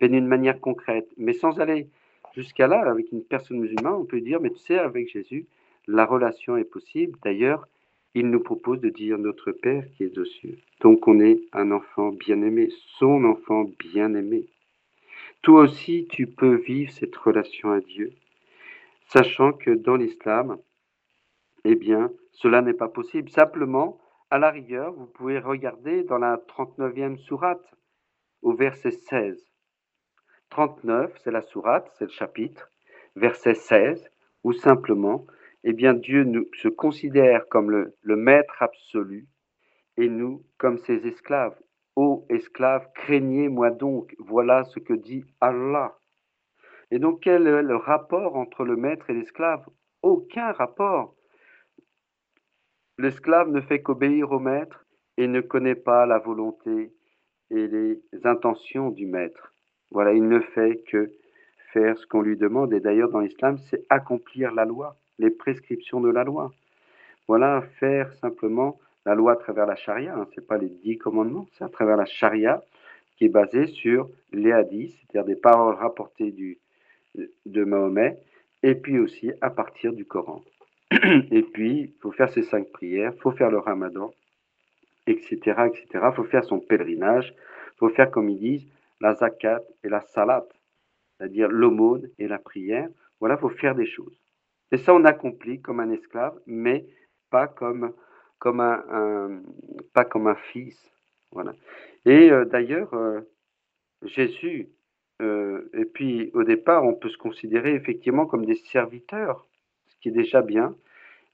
mais 0.01 0.09
d'une 0.11 0.27
manière 0.27 0.61
concrète, 0.61 1.09
mais 1.17 1.33
sans 1.33 1.61
aller 1.61 1.89
jusqu'à 2.35 2.67
là 2.67 2.83
avec 2.91 3.11
une 3.11 3.25
personne 3.25 3.61
musulmane. 3.61 3.95
On 3.95 4.05
peut 4.05 4.21
dire, 4.21 4.41
mais 4.41 4.51
tu 4.51 4.59
sais, 4.59 4.79
avec 4.79 5.09
Jésus, 5.11 5.47
la 5.87 6.05
relation 6.05 6.59
est 6.59 6.65
possible. 6.65 7.19
D'ailleurs, 7.25 7.67
il 8.15 8.31
nous 8.31 8.41
propose 8.41 8.81
de 8.81 8.91
dire 8.91 9.19
notre 9.19 9.53
Père 9.53 9.85
qui 9.93 10.05
est 10.05 10.19
aux 10.19 10.25
cieux. 10.25 10.59
Donc 10.81 11.09
on 11.09 11.21
est 11.21 11.41
un 11.53 11.73
enfant 11.73 12.11
bien-aimé, 12.11 12.69
son 12.99 13.25
enfant 13.25 13.65
bien-aimé. 13.79 14.47
Toi 15.43 15.63
aussi, 15.63 16.07
tu 16.11 16.27
peux 16.27 16.55
vivre 16.55 16.93
cette 16.93 17.17
relation 17.17 17.71
à 17.71 17.81
Dieu, 17.81 18.13
sachant 19.09 19.53
que 19.53 19.71
dans 19.71 19.97
l'islam, 19.97 20.59
eh 21.65 21.75
bien, 21.75 22.11
cela 22.33 22.63
n'est 22.63 22.75
pas 22.75 22.89
possible. 22.89 23.31
Simplement, 23.31 24.01
à 24.31 24.39
la 24.39 24.51
rigueur, 24.51 24.93
vous 24.93 25.07
pouvez 25.07 25.39
regarder 25.39 26.03
dans 26.03 26.19
la 26.19 26.37
39e 26.37 27.19
sourate, 27.19 27.65
au 28.43 28.55
verset 28.55 28.91
16. 28.91 29.45
39, 30.51 31.13
c'est 31.23 31.31
la 31.31 31.43
sourate, 31.43 31.91
c'est 31.99 32.05
le 32.05 32.11
chapitre, 32.11 32.71
verset 33.17 33.55
16, 33.55 34.09
où 34.45 34.53
simplement, 34.53 35.27
eh 35.65 35.73
bien 35.73 35.95
Dieu 35.95 36.25
nous, 36.25 36.47
se 36.63 36.69
considère 36.69 37.49
comme 37.49 37.71
le, 37.71 38.17
maître 38.17 38.63
absolu 38.63 39.27
et 39.97 40.09
nous 40.09 40.45
comme 40.59 40.79
ses 40.79 41.07
esclaves. 41.07 41.59
Ô 41.97 42.27
esclaves, 42.29 42.87
craignez-moi 42.95 43.71
donc, 43.71 44.15
voilà 44.19 44.65
ce 44.65 44.79
que 44.79 44.93
dit 44.93 45.25
Allah. 45.41 45.97
Et 46.91 46.99
donc 46.99 47.21
quel 47.23 47.47
est 47.47 47.63
le 47.63 47.77
rapport 47.77 48.37
entre 48.37 48.65
le 48.65 48.77
maître 48.77 49.09
et 49.09 49.15
l'esclave? 49.15 49.65
Aucun 50.03 50.53
rapport. 50.53 51.15
L'esclave 52.99 53.49
ne 53.49 53.63
fait 53.63 53.81
qu'obéir 53.81 54.33
au 54.33 54.39
maître 54.39 54.85
et 55.17 55.27
ne 55.27 55.41
connaît 55.41 55.75
pas 55.75 56.05
la 56.05 56.19
volonté 56.19 56.93
et 57.51 57.67
les 57.69 58.03
intentions 58.25 58.91
du 58.91 59.07
maître. 59.07 59.53
Voilà, 59.91 60.13
il 60.13 60.29
ne 60.29 60.41
fait 60.41 60.83
que 60.89 61.11
faire 61.73 61.97
ce 61.97 62.07
qu'on 62.07 62.21
lui 62.21 62.37
demande. 62.37 62.73
Et 62.75 62.81
d'ailleurs, 62.81 63.11
dans 63.11 63.21
l'islam, 63.21 63.59
c'est 63.71 63.85
accomplir 63.89 64.53
la 64.53 64.65
loi 64.65 64.97
les 65.19 65.31
prescriptions 65.31 66.01
de 66.01 66.11
la 66.11 66.25
loi. 66.25 66.53
Voilà, 67.29 67.63
faire 67.79 68.13
simplement 68.15 68.79
la 69.07 69.15
loi 69.15 69.33
à 69.33 69.37
travers 69.37 69.67
la 69.67 69.77
charia, 69.77 70.15
hein, 70.15 70.27
ce 70.35 70.41
n'est 70.41 70.47
pas 70.47 70.59
les 70.59 70.69
dix 70.69 70.99
commandements, 70.99 71.47
c'est 71.53 71.65
à 71.65 71.69
travers 71.69 71.97
la 71.97 72.07
charia 72.07 72.63
qui 73.17 73.27
est 73.27 73.29
basée 73.29 73.67
sur 73.67 74.09
les 74.33 74.53
hadiths, 74.53 74.97
c'est-à-dire 75.01 75.27
des 75.27 75.37
paroles 75.41 75.75
rapportées 75.75 76.35
de 77.47 77.65
Mahomet, 77.65 78.19
et 78.63 78.75
puis 78.75 78.99
aussi 78.99 79.31
à 79.41 79.51
partir 79.51 79.93
du 79.93 80.05
Coran. 80.05 80.43
Et 81.31 81.43
puis, 81.43 81.81
il 81.81 82.01
faut 82.01 82.13
faire 82.13 82.31
ses 82.31 82.43
cinq 82.43 82.71
prières, 82.73 83.13
il 83.15 83.21
faut 83.21 83.33
faire 83.33 83.51
le 83.51 83.59
ramadan, 83.59 84.13
etc., 85.07 85.37
etc. 85.67 85.87
Il 85.93 86.15
faut 86.15 86.25
faire 86.25 86.45
son 86.45 86.61
pèlerinage, 86.61 87.35
il 87.37 87.79
faut 87.79 87.91
faire, 87.91 88.11
comme 88.11 88.29
ils 88.31 88.39
disent, 88.39 88.67
la 89.01 89.15
zakat 89.15 89.61
et 89.83 89.89
la 89.89 90.01
salat, 90.01 90.47
c'est-à-dire 91.17 91.49
l'aumône 91.49 92.09
et 92.19 92.27
la 92.27 92.39
prière. 92.39 92.89
Voilà, 93.21 93.37
il 93.37 93.41
faut 93.41 93.49
faire 93.51 93.75
des 93.75 93.87
choses. 93.87 94.19
Et 94.75 94.79
ça, 94.79 94.93
on 94.93 95.05
accomplit 95.05 95.61
comme 95.61 95.79
un 95.79 95.91
esclave, 95.93 96.37
mais 96.47 96.85
pas 97.31 97.47
comme, 97.47 97.93
comme, 98.41 98.59
un, 98.59 99.41
pas 99.93 100.05
comme 100.05 100.27
un 100.27 100.35
fils. 100.35 100.77
Voilà. 101.31 101.55
Et 102.05 102.29
euh, 102.33 102.45
d'ailleurs, 102.45 102.93
euh, 102.93 103.21
Jésus, 104.03 104.69
euh, 105.23 105.71
et 105.75 105.85
puis 105.85 106.33
au 106.35 106.43
départ, 106.43 106.85
on 106.85 106.93
peut 106.93 107.09
se 107.09 107.17
considérer 107.17 107.77
effectivement 107.77 108.27
comme 108.27 108.47
des 108.47 108.57
serviteurs, 108.57 109.47
ce 109.87 109.97
qui 109.99 110.09
est 110.09 110.13
déjà 110.13 110.43
bien. 110.43 110.75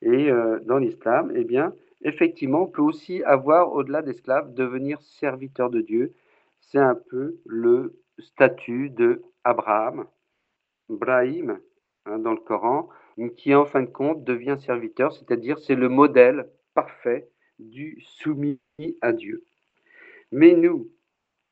Et 0.02 0.30
dans 0.64 0.78
l'islam, 0.78 1.32
eh 1.34 1.44
bien, 1.44 1.74
effectivement, 2.02 2.64
on 2.64 2.66
peut 2.66 2.82
aussi 2.82 3.22
avoir, 3.24 3.72
au-delà 3.72 4.02
d'esclave, 4.02 4.52
devenir 4.52 5.00
serviteur 5.00 5.70
de 5.70 5.80
Dieu. 5.80 6.12
C'est 6.60 6.78
un 6.78 6.94
peu 6.94 7.38
le 7.46 7.98
statut 8.18 8.90
de 8.90 9.22
Abraham, 9.44 10.06
Brahim, 10.90 11.58
hein, 12.04 12.18
dans 12.18 12.32
le 12.32 12.40
Coran 12.40 12.90
qui 13.36 13.54
en 13.54 13.66
fin 13.66 13.82
de 13.82 13.90
compte 13.90 14.24
devient 14.24 14.56
serviteur, 14.58 15.12
c'est-à-dire 15.12 15.58
c'est 15.58 15.74
le 15.74 15.88
modèle 15.88 16.48
parfait 16.74 17.28
du 17.58 17.98
soumis 18.00 18.60
à 19.00 19.12
Dieu. 19.12 19.44
Mais 20.32 20.54
nous, 20.54 20.90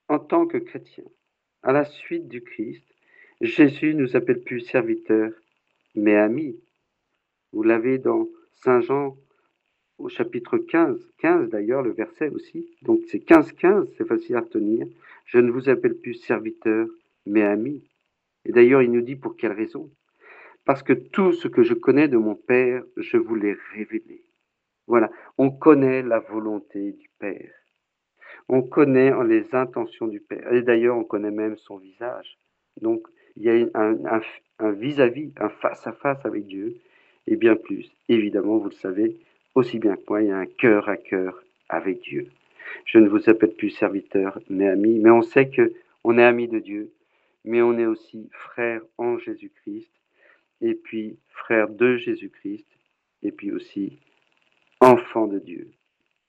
en 0.09 0.19
tant 0.19 0.47
que 0.47 0.59
chrétiens, 0.59 1.05
à 1.63 1.73
la 1.73 1.85
suite 1.85 2.29
du 2.29 2.43
Christ, 2.43 2.85
Jésus 3.41 3.95
nous 3.95 4.17
appelle 4.17 4.43
plus 4.43 4.61
serviteurs, 4.61 5.33
mais 5.95 6.17
amis. 6.17 6.59
Vous 7.53 7.63
l'avez 7.63 7.99
dans 7.99 8.29
Saint 8.55 8.81
Jean 8.81 9.17
au 9.99 10.09
chapitre 10.09 10.59
15, 10.59 10.99
15 11.19 11.51
d'ailleurs, 11.51 11.83
le 11.83 11.91
verset 11.91 12.29
aussi. 12.31 12.69
Donc 12.83 13.01
c'est 13.09 13.19
15-15, 13.19 13.89
c'est 13.97 14.07
facile 14.07 14.37
à 14.37 14.41
retenir. 14.41 14.87
Je 15.27 15.39
ne 15.39 15.51
vous 15.51 15.69
appelle 15.69 15.97
plus 15.97 16.15
serviteur, 16.15 16.87
mais 17.27 17.43
ami. 17.43 17.85
Et 18.45 18.53
d'ailleurs, 18.53 18.83
il 18.83 18.93
nous 18.93 19.03
dit 19.03 19.17
pour 19.17 19.37
quelle 19.37 19.53
raison? 19.53 19.91
Parce 20.69 20.83
que 20.83 20.93
tout 20.93 21.33
ce 21.33 21.49
que 21.49 21.63
je 21.63 21.73
connais 21.73 22.09
de 22.09 22.19
mon 22.19 22.35
Père, 22.35 22.83
je 22.99 23.17
vous 23.17 23.35
l'ai 23.35 23.57
révélé. 23.73 24.23
Voilà, 24.87 25.11
on 25.39 25.51
connaît 25.51 26.03
la 26.03 26.19
volonté 26.19 26.93
du 26.93 27.09
Père. 27.19 27.55
On 28.51 28.61
connaît 28.61 29.11
les 29.25 29.55
intentions 29.55 30.09
du 30.09 30.21
Père. 30.21 30.53
Et 30.53 30.61
d'ailleurs, 30.61 30.99
on 30.99 31.05
connaît 31.05 31.31
même 31.31 31.57
son 31.57 31.79
visage. 31.79 32.37
Donc, 32.83 33.07
il 33.37 33.45
y 33.45 33.49
a 33.49 33.67
un 33.79 34.71
vis-à-vis, 34.73 35.33
un 35.41 35.49
face-à-face 35.49 36.27
avec 36.27 36.45
Dieu. 36.45 36.77
Et 37.27 37.37
bien 37.37 37.57
plus, 37.57 37.91
évidemment, 38.11 38.59
vous 38.59 38.69
le 38.69 38.75
savez, 38.75 39.17
aussi 39.55 39.79
bien 39.79 39.97
que 39.97 40.03
moi, 40.07 40.21
il 40.21 40.29
y 40.29 40.33
a 40.33 40.37
un 40.37 40.45
cœur 40.45 40.91
à 40.91 40.99
cœur 40.99 41.43
avec 41.71 42.03
Dieu. 42.03 42.27
Je 42.85 42.99
ne 42.99 43.09
vous 43.09 43.31
appelle 43.31 43.55
plus 43.55 43.71
serviteur, 43.71 44.39
mais 44.51 44.69
ami, 44.69 44.99
mais 44.99 45.11
on 45.11 45.23
sait 45.23 45.49
que 45.49 45.73
on 46.05 46.19
est 46.19 46.25
ami 46.25 46.47
de 46.47 46.59
Dieu, 46.59 46.91
mais 47.47 47.63
on 47.63 47.79
est 47.79 47.87
aussi 47.87 48.29
frère 48.33 48.83
en 48.99 49.17
Jésus-Christ, 49.17 49.89
et 50.61 50.75
puis 50.75 51.19
frère 51.29 51.69
de 51.69 51.97
Jésus-Christ, 51.97 52.67
et 53.23 53.33
puis 53.33 53.53
aussi 53.53 53.99
enfant 54.81 55.27
de 55.27 55.39
Dieu. 55.39 55.71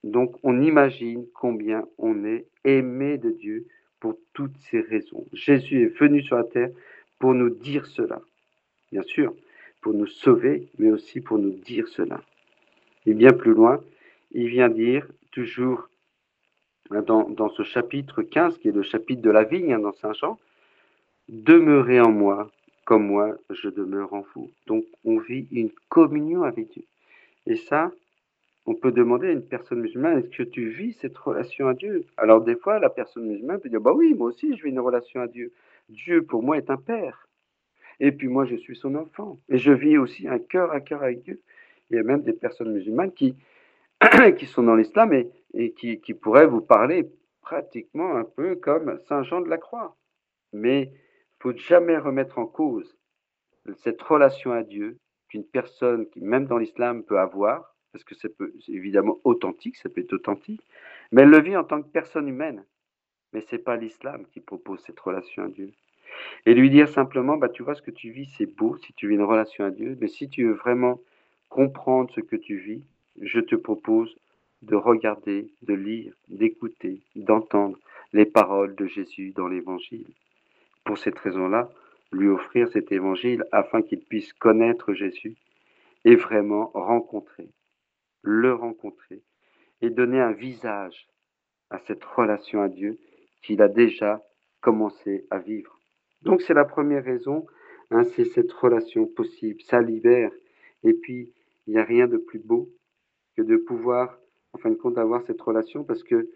Donc 0.04 0.36
on 0.44 0.62
imagine 0.62 1.26
combien 1.34 1.86
on 1.98 2.24
est 2.26 2.46
aimé 2.64 3.18
de 3.18 3.32
Dieu 3.32 3.68
pour 4.00 4.18
toutes 4.34 4.58
ces 4.58 4.82
raisons. 4.82 5.26
Jésus 5.34 5.84
est 5.84 6.00
venu 6.00 6.22
sur 6.22 6.38
la 6.38 6.46
terre 6.46 6.70
pour 7.20 7.34
nous 7.34 7.50
dire 7.50 7.86
cela. 7.86 8.22
Bien 8.92 9.04
sûr, 9.04 9.34
pour 9.82 9.94
nous 9.94 10.08
sauver, 10.08 10.70
mais 10.78 10.92
aussi 10.92 11.22
pour 11.22 11.38
nous 11.38 11.52
dire 11.52 11.88
cela. 11.88 12.22
Et 13.06 13.14
bien 13.14 13.32
plus 13.32 13.54
loin, 13.54 13.84
il 14.32 14.48
vient 14.48 14.70
dire, 14.70 15.08
toujours 15.32 15.90
hein, 16.92 17.02
dans, 17.02 17.50
ce 17.50 17.64
chapitre 17.64 18.22
15, 18.22 18.58
qui 18.58 18.70
est 18.70 18.74
le 18.74 18.84
chapitre 18.84 19.22
de 19.22 19.30
la 19.30 19.44
vigne 19.44 19.74
hein, 19.74 19.80
dans 19.80 19.94
Saint 19.94 20.14
Jean, 20.14 20.40
Demeurez 21.30 22.00
en 22.00 22.12
moi 22.12 22.52
comme 22.90 23.06
moi 23.06 23.38
je 23.52 23.70
demeure 23.70 24.12
en 24.16 24.26
vous. 24.34 24.50
Donc 24.66 24.84
on 25.06 25.20
vit 25.20 25.48
une 25.52 25.70
communion 25.90 26.42
avec 26.42 26.72
Dieu. 26.72 26.86
Et 27.46 27.56
ça, 27.56 27.92
on 28.66 28.74
peut 28.74 28.92
demander 28.92 29.28
à 29.28 29.32
une 29.32 29.46
personne 29.46 29.82
musulmane, 29.82 30.18
est-ce 30.18 30.36
que 30.36 30.42
tu 30.42 30.70
vis 30.70 30.94
cette 30.94 31.16
relation 31.16 31.68
à 31.68 31.76
Dieu? 31.76 32.04
Alors 32.18 32.42
des 32.42 32.56
fois, 32.56 32.80
la 32.80 32.90
personne 32.90 33.28
musulmane 33.28 33.60
peut 33.60 33.70
dire, 33.70 33.80
bah 33.80 33.94
oui, 33.94 34.16
moi 34.16 34.30
aussi 34.30 34.58
je 34.58 34.64
vis 34.64 34.72
une 34.72 34.80
relation 34.80 35.22
à 35.22 35.28
Dieu. 35.28 35.54
Dieu 35.88 36.24
pour 36.24 36.42
moi 36.42 36.58
est 36.58 36.72
un 36.72 36.78
père. 36.78 37.28
Et 38.00 38.12
puis 38.12 38.28
moi, 38.28 38.46
je 38.46 38.56
suis 38.56 38.76
son 38.76 38.96
enfant. 38.96 39.38
Et 39.50 39.60
je 39.60 39.72
vis 39.72 40.00
aussi 40.00 40.28
un 40.28 40.40
cœur 40.40 40.72
à 40.72 40.82
cœur 40.82 41.04
avec 41.04 41.22
Dieu. 41.22 41.40
Il 41.92 41.98
y 41.98 42.00
a 42.00 42.04
même 42.04 42.24
des 42.24 42.34
personnes 42.34 42.74
musulmanes 42.74 43.12
qui, 43.12 43.36
qui 44.40 44.48
sont 44.48 44.64
dans 44.64 44.76
l'islam 44.76 45.14
et, 45.14 45.30
et 45.54 45.74
qui, 45.74 46.00
qui, 46.00 46.16
pourraient 46.16 46.48
vous 46.48 46.62
parler 46.62 47.08
pratiquement 47.44 48.16
un 48.16 48.24
peu 48.24 48.56
comme 48.56 48.98
Saint 49.08 49.22
Jean 49.22 49.42
de 49.42 49.50
la 49.50 49.60
Croix. 49.60 49.96
Mais 50.54 50.92
faut 51.40 51.56
jamais 51.56 51.98
remettre 51.98 52.38
en 52.38 52.46
cause 52.46 52.96
cette 53.78 54.02
relation 54.02 54.52
à 54.52 54.64
Dieu 54.64 54.98
qu'une 55.30 55.46
personne, 55.46 56.10
qui, 56.10 56.22
même 56.22 56.46
dans 56.46 56.58
l'islam, 56.58 57.04
peut 57.04 57.20
avoir, 57.20 57.76
parce 57.92 58.04
que 58.04 58.16
c'est 58.16 58.34
évidemment 58.68 59.20
authentique, 59.24 59.78
ça 59.78 59.90
peut 59.90 60.02
être 60.02 60.14
authentique, 60.14 60.62
mais 61.12 61.24
elle 61.24 61.30
le 61.30 61.42
vit 61.42 61.56
en 61.56 61.64
tant 61.64 61.82
que 61.82 61.88
personne 61.88 62.28
humaine. 62.28 62.64
Mais 63.34 63.42
ce 63.42 63.56
n'est 63.56 63.62
pas 63.62 63.76
l'islam 63.76 64.26
qui 64.32 64.40
propose 64.40 64.82
cette 64.82 65.00
relation 65.00 65.44
à 65.44 65.48
Dieu. 65.50 65.72
Et 66.46 66.54
lui 66.54 66.70
dire 66.70 66.90
simplement, 66.90 67.38
bah, 67.38 67.50
tu 67.50 67.64
vois, 67.64 67.76
ce 67.76 67.82
que 67.82 67.92
tu 67.92 68.10
vis, 68.10 68.34
c'est 68.38 68.48
beau 68.48 68.76
si 68.78 68.94
tu 68.94 69.08
vis 69.08 69.16
une 69.16 69.24
relation 69.24 69.66
à 69.66 69.72
Dieu, 69.72 69.98
mais 70.02 70.08
si 70.08 70.30
tu 70.30 70.46
veux 70.46 70.54
vraiment 70.54 71.00
comprendre 71.50 72.12
ce 72.14 72.22
que 72.22 72.36
tu 72.36 72.58
vis, 72.58 72.84
je 73.22 73.40
te 73.40 73.56
propose 73.56 74.16
de 74.62 74.76
regarder, 74.76 75.52
de 75.62 75.74
lire, 75.74 76.14
d'écouter, 76.28 77.02
d'entendre 77.16 77.78
les 78.14 78.26
paroles 78.26 78.76
de 78.76 78.88
Jésus 78.88 79.32
dans 79.32 79.48
l'Évangile. 79.48 80.08
Pour 80.90 80.98
cette 80.98 81.20
raison-là, 81.20 81.70
lui 82.12 82.30
offrir 82.30 82.68
cet 82.70 82.92
Évangile 82.92 83.46
afin 83.52 83.84
qu'il 83.84 84.00
puisse 84.00 84.34
connaître 84.34 84.92
Jésus 84.96 85.36
et 86.04 86.16
vraiment 86.16 86.72
rencontrer, 86.74 87.52
le 88.24 88.56
rencontrer 88.56 89.22
et 89.84 89.92
donner 89.92 90.20
un 90.20 90.32
visage 90.32 91.08
à 91.70 91.78
cette 91.78 92.04
relation 92.04 92.64
à 92.64 92.70
Dieu 92.70 92.98
qu'il 93.44 93.62
a 93.62 93.68
déjà 93.68 94.26
commencé 94.62 95.28
à 95.30 95.38
vivre. 95.38 95.80
Donc 96.24 96.42
c'est 96.42 96.56
la 96.56 96.66
première 96.66 97.04
raison, 97.04 97.46
hein, 97.92 98.04
c'est 98.16 98.26
cette 98.26 98.52
relation 98.52 99.06
possible, 99.06 99.62
ça 99.62 99.82
libère. 99.82 100.32
Et 100.82 100.94
puis, 100.94 101.32
il 101.68 101.74
n'y 101.74 101.80
a 101.80 101.84
rien 101.84 102.08
de 102.08 102.18
plus 102.18 102.40
beau 102.40 102.68
que 103.38 103.44
de 103.44 103.58
pouvoir, 103.58 104.18
en 104.54 104.58
fin 104.58 104.72
de 104.72 104.76
compte, 104.76 104.98
avoir 104.98 105.22
cette 105.28 105.40
relation 105.40 105.84
parce 105.84 106.02
que 106.02 106.32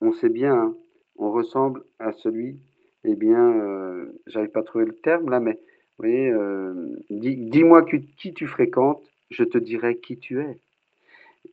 on 0.00 0.12
sait 0.12 0.30
bien, 0.30 0.54
hein, 0.54 0.76
on 1.16 1.30
ressemble 1.30 1.84
à 1.98 2.12
celui, 2.12 2.58
eh 3.04 3.14
bien, 3.14 3.60
euh, 3.60 4.12
j'arrive 4.26 4.50
pas 4.50 4.60
à 4.60 4.64
trouver 4.64 4.84
le 4.84 4.96
terme 4.96 5.30
là, 5.30 5.40
mais 5.40 5.52
vous 5.52 6.06
voyez, 6.06 6.30
euh, 6.30 6.96
dis-moi 7.10 7.84
qui 7.84 8.34
tu 8.34 8.46
fréquentes, 8.46 9.02
je 9.30 9.44
te 9.44 9.58
dirai 9.58 9.98
qui 9.98 10.18
tu 10.18 10.40
es. 10.40 10.58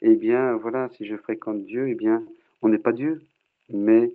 Eh 0.02 0.16
bien, 0.16 0.56
voilà, 0.56 0.90
si 0.96 1.06
je 1.06 1.16
fréquente 1.16 1.66
Dieu, 1.66 1.90
eh 1.90 1.96
bien, 1.96 2.24
on 2.62 2.70
n'est 2.70 2.78
pas 2.78 2.92
Dieu, 2.92 3.22
mais 3.70 4.12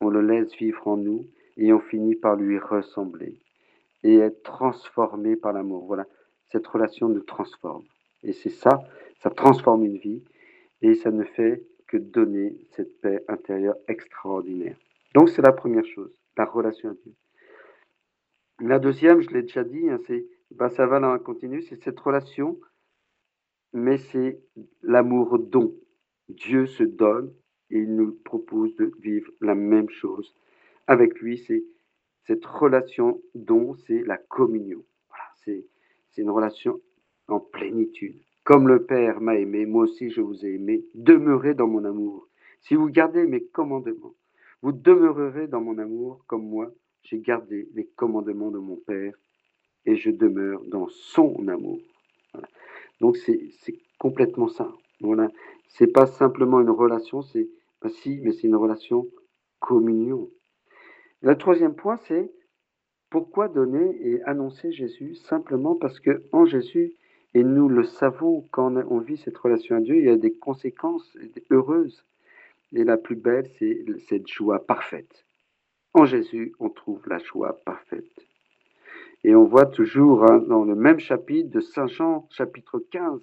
on 0.00 0.08
le 0.08 0.20
laisse 0.20 0.54
vivre 0.56 0.86
en 0.86 0.96
nous 0.96 1.26
et 1.56 1.72
on 1.72 1.80
finit 1.80 2.14
par 2.14 2.36
lui 2.36 2.58
ressembler 2.58 3.34
et 4.04 4.16
être 4.16 4.42
transformé 4.42 5.36
par 5.36 5.52
l'amour. 5.52 5.84
Voilà, 5.86 6.06
cette 6.50 6.66
relation 6.66 7.08
nous 7.08 7.20
transforme. 7.20 7.84
Et 8.22 8.32
c'est 8.32 8.50
ça, 8.50 8.82
ça 9.20 9.30
transforme 9.30 9.84
une 9.84 9.98
vie 9.98 10.22
et 10.82 10.94
ça 10.94 11.10
ne 11.10 11.24
fait 11.24 11.62
que 11.86 11.96
donner 11.96 12.54
cette 12.72 13.00
paix 13.00 13.24
intérieure 13.28 13.76
extraordinaire. 13.88 14.76
Donc 15.14 15.30
c'est 15.30 15.42
la 15.42 15.52
première 15.52 15.86
chose, 15.86 16.12
la 16.38 16.46
relation 16.46 16.90
à 16.90 16.94
Dieu. 16.94 17.14
La 18.60 18.78
deuxième, 18.78 19.20
je 19.20 19.30
l'ai 19.30 19.42
déjà 19.42 19.64
dit, 19.64 19.88
hein, 19.88 20.00
c'est, 20.06 20.26
ça 20.70 20.86
va 20.86 21.00
dans 21.00 21.10
un 21.10 21.18
continu, 21.18 21.62
c'est 21.62 21.82
cette 21.82 22.00
relation, 22.00 22.58
mais 23.72 23.98
c'est 23.98 24.40
l'amour 24.82 25.38
don. 25.38 25.76
Dieu 26.28 26.66
se 26.66 26.82
donne 26.82 27.32
et 27.70 27.78
il 27.78 27.94
nous 27.94 28.12
propose 28.24 28.74
de 28.76 28.90
vivre 29.00 29.30
la 29.40 29.54
même 29.54 29.90
chose 29.90 30.34
avec 30.88 31.20
lui, 31.20 31.38
c'est 31.38 31.62
cette 32.26 32.44
relation 32.44 33.22
dont 33.34 33.74
c'est 33.86 34.02
la 34.02 34.16
communion. 34.16 34.84
C'est, 35.44 35.64
une 36.16 36.30
relation 36.30 36.80
en 37.28 37.38
plénitude. 37.38 38.20
Comme 38.42 38.66
le 38.66 38.84
Père 38.84 39.20
m'a 39.20 39.36
aimé, 39.36 39.66
moi 39.66 39.84
aussi 39.84 40.10
je 40.10 40.20
vous 40.20 40.44
ai 40.44 40.54
aimé, 40.54 40.84
demeurez 40.94 41.54
dans 41.54 41.68
mon 41.68 41.84
amour. 41.84 42.26
Si 42.60 42.74
vous 42.74 42.88
gardez 42.88 43.24
mes 43.24 43.44
commandements, 43.44 44.14
vous 44.62 44.72
demeurerez 44.72 45.46
dans 45.46 45.60
mon 45.60 45.78
amour 45.78 46.24
comme 46.26 46.48
moi, 46.48 46.72
j'ai 47.02 47.18
gardé 47.18 47.68
les 47.74 47.86
commandements 47.86 48.50
de 48.50 48.58
mon 48.58 48.76
Père 48.76 49.14
et 49.86 49.96
je 49.96 50.10
demeure 50.10 50.62
dans 50.66 50.88
son 50.88 51.46
amour. 51.48 51.78
Donc 53.00 53.16
c'est, 53.16 53.40
complètement 53.98 54.48
ça. 54.48 54.72
Voilà. 55.00 55.28
C'est 55.68 55.86
pas 55.88 56.06
simplement 56.06 56.60
une 56.60 56.70
relation, 56.70 57.22
c'est 57.22 57.48
pas 57.80 57.88
si, 57.88 58.20
mais 58.22 58.32
c'est 58.32 58.46
une 58.46 58.56
relation 58.56 59.08
communion. 59.60 60.30
Le 61.20 61.36
troisième 61.36 61.74
point, 61.74 61.96
c'est 62.06 62.32
pourquoi 63.10 63.48
donner 63.48 63.96
et 64.00 64.22
annoncer 64.22 64.70
Jésus? 64.72 65.14
Simplement 65.14 65.74
parce 65.74 65.98
que 65.98 66.22
en 66.32 66.44
Jésus, 66.44 66.94
et 67.34 67.44
nous 67.44 67.68
le 67.68 67.84
savons 67.84 68.48
quand 68.50 68.74
on 68.88 68.98
vit 68.98 69.16
cette 69.16 69.36
relation 69.38 69.76
à 69.76 69.80
Dieu, 69.80 69.96
il 69.96 70.04
y 70.04 70.10
a 70.10 70.16
des 70.16 70.34
conséquences 70.34 71.16
heureuses. 71.50 72.04
Et 72.74 72.84
la 72.84 72.96
plus 72.96 73.16
belle, 73.16 73.48
c'est 73.58 73.84
cette 74.08 74.28
joie 74.28 74.66
parfaite. 74.66 75.24
En 75.94 76.04
Jésus, 76.04 76.52
on 76.58 76.68
trouve 76.68 77.02
la 77.08 77.18
joie 77.18 77.58
parfaite. 77.64 78.26
Et 79.24 79.34
on 79.34 79.44
voit 79.44 79.66
toujours 79.66 80.24
hein, 80.30 80.38
dans 80.38 80.64
le 80.64 80.74
même 80.74 81.00
chapitre 81.00 81.50
de 81.50 81.60
Saint 81.60 81.88
Jean, 81.88 82.28
chapitre 82.30 82.78
15, 82.90 83.20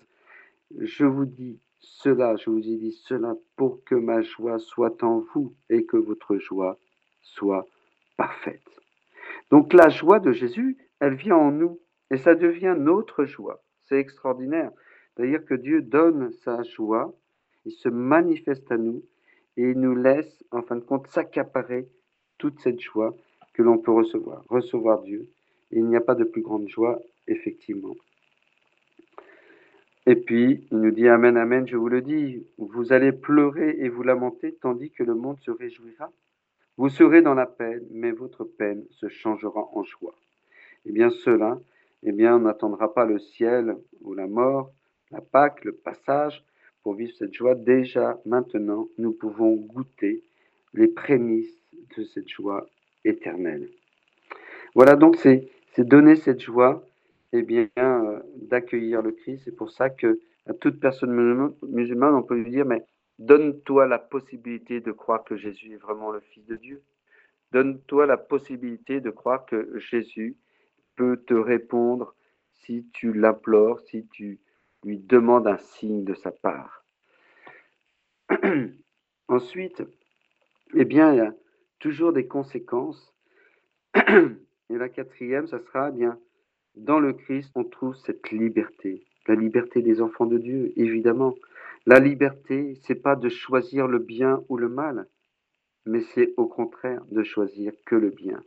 je 0.79 1.05
vous 1.05 1.25
dis 1.25 1.59
cela, 1.79 2.35
je 2.35 2.49
vous 2.49 2.67
ai 2.67 2.75
dit 2.77 2.91
cela 2.91 3.35
pour 3.55 3.83
que 3.83 3.95
ma 3.95 4.21
joie 4.21 4.59
soit 4.59 5.03
en 5.03 5.19
vous 5.33 5.53
et 5.69 5.85
que 5.85 5.97
votre 5.97 6.37
joie 6.37 6.77
soit 7.21 7.65
parfaite. 8.17 8.67
Donc 9.51 9.73
la 9.73 9.89
joie 9.89 10.19
de 10.19 10.31
Jésus, 10.31 10.77
elle 10.99 11.15
vient 11.15 11.37
en 11.37 11.51
nous 11.51 11.79
et 12.11 12.17
ça 12.17 12.35
devient 12.35 12.75
notre 12.77 13.25
joie. 13.25 13.61
C'est 13.85 13.99
extraordinaire. 13.99 14.71
C'est-à-dire 15.15 15.45
que 15.45 15.53
Dieu 15.53 15.81
donne 15.81 16.31
sa 16.43 16.63
joie, 16.63 17.13
il 17.65 17.71
se 17.71 17.89
manifeste 17.89 18.71
à 18.71 18.77
nous 18.77 19.03
et 19.57 19.71
il 19.71 19.79
nous 19.79 19.95
laisse, 19.95 20.43
en 20.51 20.61
fin 20.61 20.75
de 20.75 20.81
compte, 20.81 21.07
s'accaparer 21.07 21.87
toute 22.37 22.59
cette 22.59 22.79
joie 22.79 23.15
que 23.53 23.61
l'on 23.61 23.77
peut 23.77 23.91
recevoir, 23.91 24.43
recevoir 24.49 25.01
Dieu. 25.03 25.29
Et 25.71 25.79
il 25.79 25.85
n'y 25.85 25.95
a 25.95 26.01
pas 26.01 26.15
de 26.15 26.23
plus 26.23 26.41
grande 26.41 26.67
joie, 26.67 26.99
effectivement. 27.27 27.95
Et 30.05 30.15
puis, 30.15 30.67
il 30.71 30.79
nous 30.79 30.91
dit 30.91 31.07
Amen, 31.07 31.37
Amen, 31.37 31.67
je 31.67 31.77
vous 31.77 31.89
le 31.89 32.01
dis, 32.01 32.45
vous 32.57 32.93
allez 32.93 33.11
pleurer 33.11 33.77
et 33.79 33.89
vous 33.89 34.03
lamenter, 34.03 34.53
tandis 34.53 34.91
que 34.91 35.03
le 35.03 35.15
monde 35.15 35.39
se 35.41 35.51
réjouira. 35.51 36.11
Vous 36.77 36.89
serez 36.89 37.21
dans 37.21 37.33
la 37.33 37.45
peine, 37.45 37.85
mais 37.91 38.11
votre 38.11 38.43
peine 38.43 38.83
se 38.91 39.07
changera 39.07 39.69
en 39.73 39.83
joie. 39.83 40.15
Eh 40.85 40.91
bien, 40.91 41.09
cela, 41.09 41.59
eh 42.03 42.11
bien, 42.11 42.35
on 42.35 42.39
n'attendra 42.39 42.93
pas 42.93 43.05
le 43.05 43.17
ciel 43.17 43.75
ou 44.01 44.13
la 44.13 44.27
mort 44.27 44.71
la 45.11 45.21
Pâque, 45.21 45.63
le 45.65 45.73
passage, 45.73 46.43
pour 46.85 46.93
vivre 46.93 47.15
cette 47.17 47.33
joie, 47.33 47.55
déjà 47.55 48.21
maintenant, 48.27 48.87
nous 48.99 49.11
pouvons 49.11 49.55
goûter 49.55 50.21
les 50.75 50.87
prémices 50.87 51.59
de 51.97 52.03
cette 52.03 52.29
joie 52.29 52.67
éternelle. 53.03 53.69
Voilà 54.75 54.95
donc 54.95 55.15
c'est 55.15 55.49
donner 55.79 56.15
cette 56.15 56.41
joie 56.41 56.85
et 57.33 57.39
eh 57.39 57.41
bien 57.41 57.67
euh, 57.75 58.19
d'accueillir 58.35 59.01
le 59.01 59.13
Christ. 59.13 59.45
C'est 59.45 59.55
pour 59.55 59.71
ça 59.71 59.89
que 59.89 60.19
à 60.45 60.53
toute 60.53 60.79
personne 60.79 61.11
musulmane, 61.63 62.13
on 62.13 62.21
peut 62.21 62.35
lui 62.35 62.51
dire 62.51 62.67
mais 62.67 62.85
donne-toi 63.17 63.87
la 63.87 63.97
possibilité 63.97 64.79
de 64.79 64.91
croire 64.91 65.23
que 65.23 65.37
Jésus 65.37 65.73
est 65.73 65.81
vraiment 65.81 66.11
le 66.11 66.19
Fils 66.19 66.45
de 66.45 66.55
Dieu. 66.55 66.83
Donne-toi 67.51 68.05
la 68.05 68.17
possibilité 68.17 69.01
de 69.01 69.09
croire 69.09 69.47
que 69.47 69.79
Jésus 69.79 70.37
peut 70.95 71.17
te 71.17 71.33
répondre 71.33 72.13
si 72.51 72.85
tu 72.93 73.11
l'implores, 73.11 73.79
si 73.79 74.05
tu 74.05 74.39
lui 74.85 74.99
demandes 74.99 75.47
un 75.47 75.57
signe 75.57 76.03
de 76.03 76.13
sa 76.13 76.31
part. 76.31 76.85
Ensuite, 79.27 79.83
eh 80.75 80.85
bien, 80.85 81.13
il 81.13 81.17
y 81.17 81.21
a 81.21 81.33
toujours 81.79 82.13
des 82.13 82.27
conséquences. 82.27 83.13
Et 83.95 84.77
la 84.77 84.89
quatrième, 84.89 85.47
ça 85.47 85.59
sera 85.59 85.89
eh 85.89 85.97
bien 85.97 86.19
dans 86.75 86.99
le 86.99 87.13
Christ, 87.13 87.51
on 87.55 87.63
trouve 87.63 87.95
cette 87.95 88.31
liberté, 88.31 89.05
la 89.27 89.35
liberté 89.35 89.81
des 89.81 90.01
enfants 90.01 90.25
de 90.25 90.37
Dieu, 90.37 90.73
évidemment. 90.75 91.35
La 91.85 91.99
liberté, 91.99 92.77
c'est 92.83 93.01
pas 93.01 93.15
de 93.15 93.29
choisir 93.29 93.87
le 93.87 93.99
bien 93.99 94.43
ou 94.49 94.57
le 94.57 94.67
mal, 94.67 95.07
mais 95.85 96.01
c'est 96.13 96.33
au 96.35 96.47
contraire 96.47 97.03
de 97.11 97.23
choisir 97.23 97.71
que 97.85 97.95
le 97.95 98.09
bien. 98.09 98.43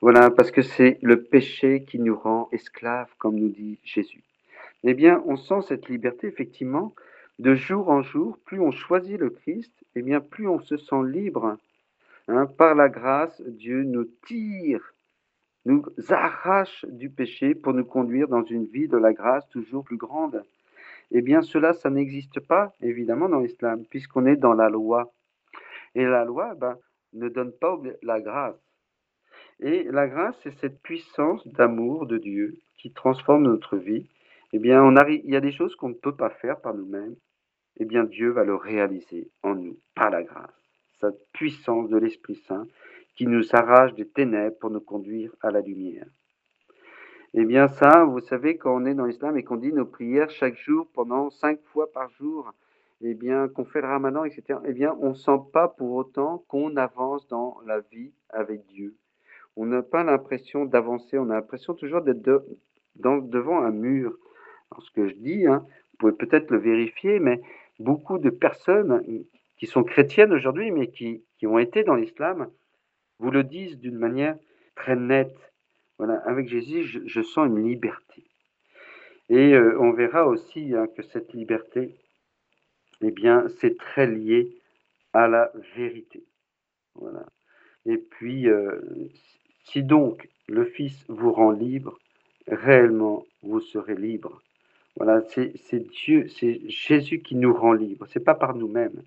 Voilà, 0.00 0.30
parce 0.30 0.50
que 0.50 0.62
c'est 0.62 0.98
le 1.02 1.24
péché 1.24 1.84
qui 1.84 1.98
nous 1.98 2.16
rend 2.16 2.48
esclaves, 2.52 3.12
comme 3.18 3.36
nous 3.36 3.48
dit 3.48 3.78
Jésus. 3.82 4.22
Eh 4.84 4.94
bien, 4.94 5.22
on 5.26 5.36
sent 5.36 5.62
cette 5.66 5.88
liberté, 5.88 6.28
effectivement, 6.28 6.94
de 7.38 7.54
jour 7.54 7.88
en 7.88 8.02
jour. 8.02 8.38
Plus 8.44 8.60
on 8.60 8.70
choisit 8.70 9.18
le 9.18 9.30
Christ, 9.30 9.72
eh 9.94 10.02
bien, 10.02 10.20
plus 10.20 10.48
on 10.48 10.60
se 10.60 10.76
sent 10.76 11.02
libre. 11.04 11.56
Hein, 12.28 12.46
par 12.46 12.74
la 12.74 12.88
grâce, 12.88 13.40
Dieu 13.40 13.82
nous 13.82 14.04
tire, 14.26 14.94
nous 15.64 15.84
arrache 16.08 16.84
du 16.88 17.10
péché 17.10 17.54
pour 17.54 17.74
nous 17.74 17.84
conduire 17.84 18.28
dans 18.28 18.44
une 18.44 18.66
vie 18.66 18.88
de 18.88 18.98
la 18.98 19.12
grâce 19.12 19.48
toujours 19.48 19.84
plus 19.84 19.96
grande. 19.96 20.44
Eh 21.10 21.22
bien, 21.22 21.42
cela, 21.42 21.72
ça 21.72 21.90
n'existe 21.90 22.38
pas, 22.40 22.74
évidemment, 22.80 23.28
dans 23.28 23.40
l'islam, 23.40 23.84
puisqu'on 23.88 24.26
est 24.26 24.36
dans 24.36 24.52
la 24.52 24.68
loi. 24.68 25.12
Et 25.94 26.04
la 26.04 26.24
loi 26.24 26.54
ben, 26.54 26.76
ne 27.14 27.28
donne 27.28 27.52
pas 27.52 27.80
la 28.02 28.20
grâce. 28.20 28.60
Et 29.60 29.84
la 29.84 30.06
grâce, 30.06 30.36
c'est 30.42 30.56
cette 30.60 30.80
puissance 30.82 31.46
d'amour 31.48 32.06
de 32.06 32.18
Dieu 32.18 32.58
qui 32.76 32.92
transforme 32.92 33.44
notre 33.44 33.76
vie. 33.76 34.06
Eh 34.52 34.58
bien, 34.58 34.90
il 35.08 35.30
y 35.30 35.36
a 35.36 35.40
des 35.40 35.52
choses 35.52 35.76
qu'on 35.76 35.90
ne 35.90 35.94
peut 35.94 36.16
pas 36.16 36.30
faire 36.30 36.60
par 36.60 36.74
nous-mêmes. 36.74 37.16
Eh 37.76 37.84
bien, 37.84 38.04
Dieu 38.04 38.30
va 38.30 38.44
le 38.44 38.54
réaliser 38.54 39.30
en 39.42 39.54
nous, 39.54 39.78
par 39.94 40.10
la 40.10 40.22
grâce. 40.22 40.50
Cette 41.00 41.30
puissance 41.32 41.88
de 41.90 41.98
l'Esprit 41.98 42.36
Saint 42.46 42.66
qui 43.14 43.26
nous 43.26 43.44
arrache 43.54 43.94
des 43.94 44.08
ténèbres 44.08 44.56
pour 44.58 44.70
nous 44.70 44.80
conduire 44.80 45.34
à 45.40 45.50
la 45.50 45.60
lumière. 45.60 46.06
Eh 47.34 47.44
bien, 47.44 47.68
ça, 47.68 48.04
vous 48.04 48.20
savez, 48.20 48.56
quand 48.56 48.74
on 48.74 48.86
est 48.86 48.94
dans 48.94 49.04
l'islam 49.04 49.36
et 49.36 49.44
qu'on 49.44 49.56
dit 49.56 49.72
nos 49.72 49.84
prières 49.84 50.30
chaque 50.30 50.56
jour 50.56 50.88
pendant 50.94 51.28
cinq 51.30 51.60
fois 51.64 51.92
par 51.92 52.10
jour, 52.10 52.52
eh 53.02 53.14
bien, 53.14 53.48
qu'on 53.48 53.64
fait 53.64 53.80
le 53.80 53.86
ramadan, 53.88 54.24
etc., 54.24 54.58
eh 54.64 54.72
bien, 54.72 54.96
on 55.00 55.10
ne 55.10 55.14
sent 55.14 55.38
pas 55.52 55.68
pour 55.68 55.92
autant 55.92 56.44
qu'on 56.48 56.76
avance 56.76 57.28
dans 57.28 57.58
la 57.66 57.80
vie 57.80 58.12
avec 58.30 58.64
Dieu. 58.66 58.96
On 59.56 59.66
n'a 59.66 59.82
pas 59.82 60.04
l'impression 60.04 60.64
d'avancer, 60.64 61.18
on 61.18 61.30
a 61.30 61.34
l'impression 61.34 61.74
toujours 61.74 62.00
d'être 62.00 62.22
devant 62.96 63.62
un 63.62 63.72
mur. 63.72 64.16
Ce 64.80 64.90
que 64.90 65.08
je 65.08 65.14
dis, 65.14 65.46
hein, 65.46 65.64
vous 65.92 65.98
pouvez 65.98 66.12
peut-être 66.12 66.50
le 66.50 66.58
vérifier, 66.58 67.18
mais 67.18 67.40
beaucoup 67.78 68.18
de 68.18 68.30
personnes 68.30 69.02
qui 69.58 69.66
sont 69.66 69.82
chrétiennes 69.82 70.32
aujourd'hui, 70.32 70.70
mais 70.70 70.88
qui, 70.88 71.24
qui 71.38 71.46
ont 71.46 71.58
été 71.58 71.84
dans 71.84 71.94
l'islam, 71.94 72.50
vous 73.18 73.30
le 73.30 73.44
disent 73.44 73.78
d'une 73.78 73.98
manière 73.98 74.36
très 74.76 74.96
nette. 74.96 75.36
Voilà, 75.98 76.14
avec 76.26 76.48
Jésus, 76.48 76.84
je, 76.84 77.22
sens 77.22 77.48
une 77.48 77.68
liberté. 77.68 78.24
Et 79.28 79.54
euh, 79.54 79.76
on 79.80 79.92
verra 79.92 80.26
aussi 80.26 80.74
hein, 80.74 80.86
que 80.96 81.02
cette 81.02 81.32
liberté, 81.32 81.96
eh 83.00 83.10
bien, 83.10 83.48
c'est 83.60 83.76
très 83.76 84.06
lié 84.06 84.56
à 85.12 85.26
la 85.26 85.50
vérité. 85.76 86.24
Voilà. 86.94 87.26
Et 87.84 87.98
puis, 87.98 88.48
euh, 88.48 88.80
si 89.64 89.82
donc 89.82 90.28
le 90.46 90.64
Fils 90.64 91.04
vous 91.08 91.32
rend 91.32 91.50
libre, 91.50 91.98
réellement, 92.46 93.26
vous 93.42 93.60
serez 93.60 93.96
libre. 93.96 94.40
C'est 95.28 95.88
Dieu, 95.90 96.28
c'est 96.28 96.60
Jésus 96.68 97.20
qui 97.20 97.36
nous 97.36 97.54
rend 97.54 97.72
libre. 97.72 98.06
C'est 98.08 98.24
pas 98.24 98.34
par 98.34 98.54
nous-mêmes. 98.54 99.02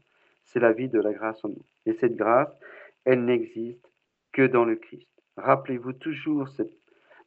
C'est 0.46 0.60
la 0.60 0.72
vie 0.72 0.90
de 0.90 1.00
la 1.00 1.14
grâce 1.14 1.44
en 1.44 1.50
nous. 1.50 1.66
Et 1.86 1.94
cette 1.94 2.16
grâce, 2.16 2.54
elle 3.06 3.26
n'existe 3.26 3.92
que 4.32 4.46
dans 4.48 4.66
le 4.66 4.76
Christ. 4.76 5.08
Rappelez-vous 5.38 5.94
toujours, 5.94 6.48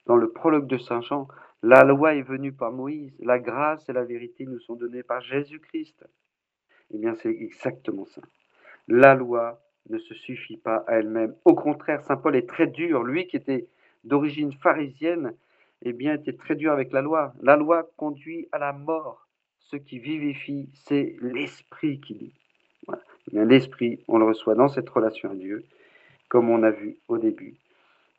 dans 0.07 0.17
le 0.17 0.31
prologue 0.31 0.67
de 0.67 0.79
Saint 0.79 1.01
Jean, 1.01 1.29
la 1.63 1.83
loi 1.83 2.15
est 2.15 2.23
venue 2.23 2.53
par 2.53 2.73
Moïse, 2.73 3.17
la 3.21 3.39
grâce 3.39 3.89
et 3.89 3.93
la 3.93 4.05
vérité 4.05 4.45
nous 4.45 4.61
sont 4.61 4.75
données 4.75 5.03
par 5.03 5.21
Jésus-Christ. 5.23 6.05
Eh 6.93 6.99
bien, 6.99 7.15
c'est 7.15 7.31
exactement 7.31 8.05
ça. 8.05 8.21
La 8.89 9.15
loi 9.15 9.61
ne 9.89 9.99
se 9.99 10.15
suffit 10.15 10.59
pas 10.59 10.85
à 10.87 10.97
elle-même. 10.97 11.35
Au 11.45 11.55
contraire, 11.55 12.03
Saint 12.03 12.17
Paul 12.17 12.37
est 12.37 12.49
très 12.49 12.67
dur. 12.67 13.03
Lui 13.03 13.27
qui 13.27 13.37
était 13.37 13.67
d'origine 14.05 14.53
pharisienne, 14.53 15.35
eh 15.85 15.93
bien, 15.93 16.15
était 16.15 16.33
très 16.33 16.55
dur 16.55 16.73
avec 16.73 16.93
la 16.93 17.03
loi. 17.03 17.35
La 17.43 17.57
loi 17.57 17.89
conduit 17.97 18.49
à 18.53 18.59
la 18.59 18.73
mort. 18.73 19.29
Ce 19.59 19.77
qui 19.77 19.99
vivifie, 19.99 20.69
c'est 20.75 21.17
l'esprit 21.21 22.01
qui 22.01 22.15
dit. 22.15 22.35
Eh 23.33 23.45
l'esprit, 23.45 24.01
on 24.09 24.19
le 24.19 24.27
reçoit 24.27 24.55
dans 24.55 24.69
cette 24.69 24.89
relation 24.89 25.31
à 25.31 25.35
Dieu 25.35 25.65
comme 26.29 26.51
on 26.51 26.63
a 26.63 26.71
vu 26.71 26.99
au 27.09 27.19
début. 27.19 27.55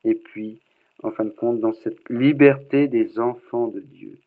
Et 0.06 0.15
puis, 0.15 0.62
en 1.04 1.12
fin 1.12 1.25
de 1.25 1.32
compte, 1.32 1.60
dans 1.60 1.73
cette 1.73 2.10
liberté 2.10 2.88
des 2.88 3.19
enfants 3.19 3.67
de 3.67 3.82
Dieu. 3.82 4.19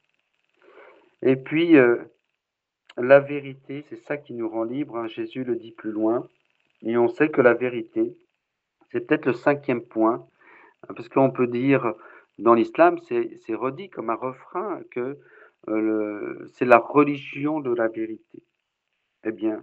Et 1.23 1.37
puis, 1.37 1.77
euh, 1.77 1.97
la 2.97 3.21
vérité, 3.21 3.85
c'est 3.89 4.03
ça 4.05 4.17
qui 4.17 4.35
nous 4.35 4.49
rend 4.49 4.65
libres. 4.65 4.99
Hein. 4.99 5.09
Jésus 5.09 5.45
le 5.45 5.57
dit 5.57 5.73
plus 5.73 5.91
loin. 5.91 6.29
Et 6.83 6.97
on 6.97 7.09
sait 7.09 7.31
que 7.31 7.41
la 7.41 7.55
vérité, 7.55 8.17
c'est 8.91 9.07
peut-être 9.07 9.27
le 9.27 9.33
cinquième 9.33 9.83
point, 9.83 10.27
hein, 10.87 10.95
parce 10.95 11.09
qu'on 11.09 11.31
peut 11.31 11.47
dire, 11.47 11.95
dans 12.39 12.55
l'islam, 12.55 12.99
c'est 13.09 13.55
redit 13.55 13.91
comme 13.91 14.11
un 14.11 14.15
refrain 14.15 14.81
que 14.91 15.19
euh, 15.69 16.47
c'est 16.55 16.65
la 16.65 16.79
religion 16.79 17.61
de 17.61 17.75
la 17.75 17.89
vérité. 17.89 18.43
Eh 19.25 19.33
bien, 19.33 19.63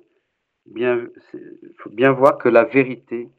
il 0.65 1.09
faut 1.77 1.89
bien 1.89 2.11
voir 2.11 2.37
que 2.37 2.49
la 2.49 2.63
vérité, 2.63 3.29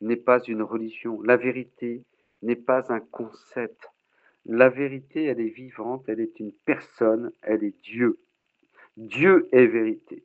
n'est 0.00 0.16
pas 0.16 0.40
une 0.40 0.62
religion. 0.62 1.20
La 1.22 1.36
vérité 1.36 2.02
n'est 2.42 2.56
pas 2.56 2.92
un 2.92 3.00
concept. 3.00 3.88
La 4.46 4.68
vérité, 4.68 5.24
elle 5.24 5.40
est 5.40 5.48
vivante, 5.48 6.04
elle 6.08 6.20
est 6.20 6.38
une 6.40 6.52
personne, 6.64 7.32
elle 7.42 7.64
est 7.64 7.78
Dieu. 7.82 8.18
Dieu 8.96 9.48
est 9.52 9.66
vérité. 9.66 10.24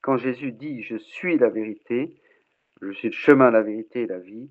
Quand 0.00 0.16
Jésus 0.16 0.52
dit 0.52 0.82
je 0.82 0.96
suis 0.96 1.38
la 1.38 1.50
vérité, 1.50 2.14
je 2.80 2.90
suis 2.92 3.08
le 3.08 3.14
chemin, 3.14 3.50
la 3.50 3.62
vérité 3.62 4.02
et 4.02 4.06
la 4.06 4.18
vie, 4.18 4.50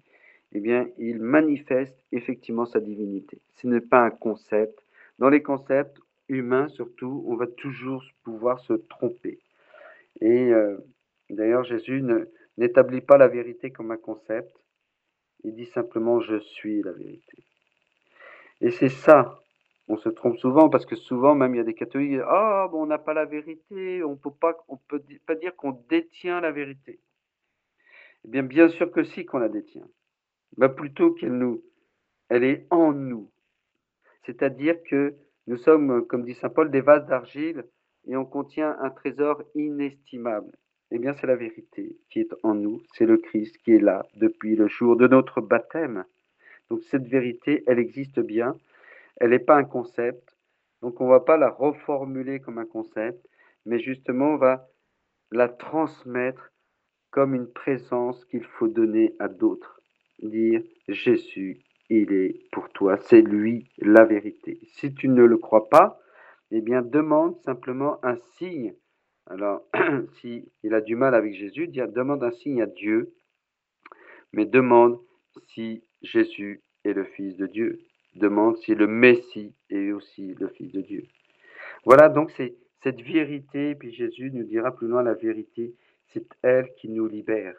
eh 0.51 0.59
bien, 0.59 0.87
il 0.97 1.19
manifeste 1.19 1.95
effectivement 2.11 2.65
sa 2.65 2.79
divinité. 2.79 3.39
Ce 3.55 3.67
n'est 3.67 3.81
pas 3.81 4.01
un 4.01 4.09
concept. 4.09 4.79
Dans 5.19 5.29
les 5.29 5.43
concepts 5.43 5.99
humains, 6.27 6.67
surtout, 6.69 7.23
on 7.27 7.35
va 7.35 7.47
toujours 7.47 8.03
pouvoir 8.23 8.59
se 8.61 8.73
tromper. 8.73 9.39
Et 10.21 10.51
euh, 10.51 10.77
d'ailleurs, 11.29 11.63
Jésus 11.63 12.03
n'établit 12.57 13.01
pas 13.01 13.17
la 13.17 13.27
vérité 13.27 13.71
comme 13.71 13.91
un 13.91 13.97
concept, 13.97 14.55
il 15.43 15.55
dit 15.55 15.67
simplement 15.67 16.19
je 16.19 16.39
suis 16.39 16.81
la 16.81 16.91
vérité. 16.91 17.43
Et 18.61 18.71
c'est 18.71 18.89
ça. 18.89 19.39
On 19.87 19.97
se 19.97 20.09
trompe 20.09 20.37
souvent 20.37 20.69
parce 20.69 20.85
que 20.85 20.95
souvent, 20.95 21.33
même 21.33 21.55
il 21.55 21.57
y 21.57 21.61
a 21.61 21.63
des 21.63 21.73
catholiques, 21.73 22.19
ah, 22.27 22.67
bon, 22.71 22.83
on 22.83 22.85
n'a 22.85 22.99
pas 22.99 23.13
la 23.13 23.25
vérité, 23.25 24.03
on 24.03 24.11
on 24.67 24.77
peut 24.77 25.01
pas 25.25 25.35
dire 25.35 25.55
qu'on 25.55 25.71
détient 25.89 26.41
la 26.41 26.51
vérité. 26.51 26.99
Eh 28.25 28.27
bien, 28.27 28.43
bien 28.43 28.69
sûr 28.69 28.91
que 28.91 29.03
si 29.03 29.25
qu'on 29.25 29.39
la 29.39 29.49
détient. 29.49 29.87
Plutôt 30.75 31.13
qu'elle 31.13 31.37
nous, 31.37 31.63
elle 32.29 32.43
est 32.43 32.67
en 32.69 32.91
nous. 32.91 33.31
C'est-à-dire 34.25 34.75
que 34.83 35.15
nous 35.47 35.57
sommes, 35.57 36.05
comme 36.05 36.23
dit 36.23 36.35
saint 36.35 36.49
Paul, 36.49 36.69
des 36.69 36.81
vases 36.81 37.05
d'argile 37.07 37.63
et 38.05 38.15
on 38.15 38.25
contient 38.25 38.77
un 38.79 38.89
trésor 38.89 39.41
inestimable. 39.55 40.51
Eh 40.91 40.99
bien, 40.99 41.13
c'est 41.13 41.27
la 41.27 41.35
vérité 41.35 41.97
qui 42.09 42.19
est 42.19 42.33
en 42.43 42.55
nous, 42.55 42.81
c'est 42.93 43.05
le 43.05 43.17
Christ 43.17 43.57
qui 43.59 43.73
est 43.73 43.79
là 43.79 44.05
depuis 44.15 44.55
le 44.55 44.67
jour 44.67 44.95
de 44.95 45.07
notre 45.07 45.39
baptême. 45.39 46.03
Donc 46.69 46.83
cette 46.83 47.07
vérité, 47.07 47.63
elle 47.67 47.79
existe 47.79 48.19
bien, 48.19 48.55
elle 49.17 49.31
n'est 49.31 49.39
pas 49.39 49.55
un 49.55 49.63
concept, 49.63 50.35
donc 50.81 50.99
on 51.01 51.05
ne 51.05 51.11
va 51.11 51.19
pas 51.19 51.37
la 51.37 51.49
reformuler 51.49 52.39
comme 52.39 52.57
un 52.57 52.65
concept, 52.65 53.27
mais 53.65 53.79
justement 53.79 54.33
on 54.33 54.37
va 54.37 54.67
la 55.31 55.47
transmettre 55.47 56.51
comme 57.11 57.35
une 57.35 57.51
présence 57.51 58.23
qu'il 58.25 58.43
faut 58.43 58.67
donner 58.67 59.15
à 59.19 59.27
d'autres. 59.27 59.78
Dire 60.21 60.61
Jésus, 60.87 61.59
il 61.89 62.13
est 62.13 62.49
pour 62.51 62.69
toi, 62.69 62.97
c'est 62.97 63.21
lui 63.21 63.69
la 63.77 64.05
vérité. 64.05 64.59
Si 64.75 64.93
tu 64.93 65.07
ne 65.07 65.23
le 65.23 65.37
crois 65.37 65.69
pas, 65.69 65.99
eh 66.51 66.61
bien, 66.61 66.81
demande 66.81 67.37
simplement 67.43 68.03
un 68.03 68.17
signe. 68.37 68.73
Alors, 69.27 69.63
s'il 70.19 70.45
il 70.63 70.73
a 70.73 70.81
du 70.81 70.95
mal 70.95 71.15
avec 71.15 71.33
Jésus, 71.35 71.67
demande 71.67 72.23
un 72.23 72.31
signe 72.31 72.61
à 72.61 72.65
Dieu, 72.65 73.13
mais 74.33 74.45
demande 74.45 74.99
si 75.47 75.83
Jésus 76.01 76.61
est 76.83 76.93
le 76.93 77.05
Fils 77.05 77.37
de 77.37 77.47
Dieu. 77.47 77.79
Demande 78.15 78.57
si 78.57 78.73
le 78.75 78.87
Messie 78.87 79.53
est 79.69 79.91
aussi 79.91 80.33
le 80.35 80.49
Fils 80.49 80.71
de 80.71 80.81
Dieu. 80.81 81.05
Voilà 81.85 82.09
donc 82.09 82.31
c'est 82.31 82.55
cette 82.83 83.01
vérité, 83.01 83.75
puis 83.75 83.93
Jésus 83.93 84.31
nous 84.31 84.43
dira 84.43 84.75
plus 84.75 84.87
loin 84.87 85.03
la 85.03 85.13
vérité, 85.13 85.75
c'est 86.07 86.25
elle 86.41 86.73
qui 86.75 86.89
nous 86.89 87.07
libère. 87.07 87.55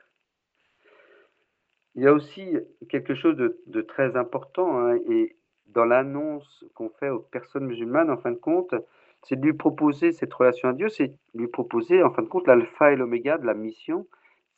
Il 1.97 2.03
y 2.03 2.07
a 2.07 2.13
aussi 2.13 2.57
quelque 2.89 3.15
chose 3.15 3.37
de, 3.37 3.81
très 3.83 4.17
important, 4.17 4.79
hein, 4.79 4.97
et 5.09 5.37
dans 5.67 5.85
l'annonce 5.85 6.65
qu'on 6.75 6.89
fait 6.89 7.11
aux 7.11 7.21
personnes 7.21 7.67
musulmanes, 7.67 8.11
en 8.11 8.17
fin 8.17 8.31
de 8.31 8.37
compte, 8.37 8.75
c'est 9.23 9.37
de 9.37 9.45
lui 9.45 9.53
proposer 9.53 10.13
cette 10.13 10.33
relation 10.33 10.69
à 10.69 10.73
Dieu, 10.73 10.89
c'est 10.89 11.13
lui 11.35 11.49
proposer, 11.49 12.03
en 12.03 12.11
fin 12.11 12.23
de 12.23 12.29
compte, 12.29 12.47
l'alpha 12.47 12.93
et 12.93 12.97
l'oméga 12.97 13.39
de 13.39 13.47
la 13.47 13.55
mission, 13.55 14.07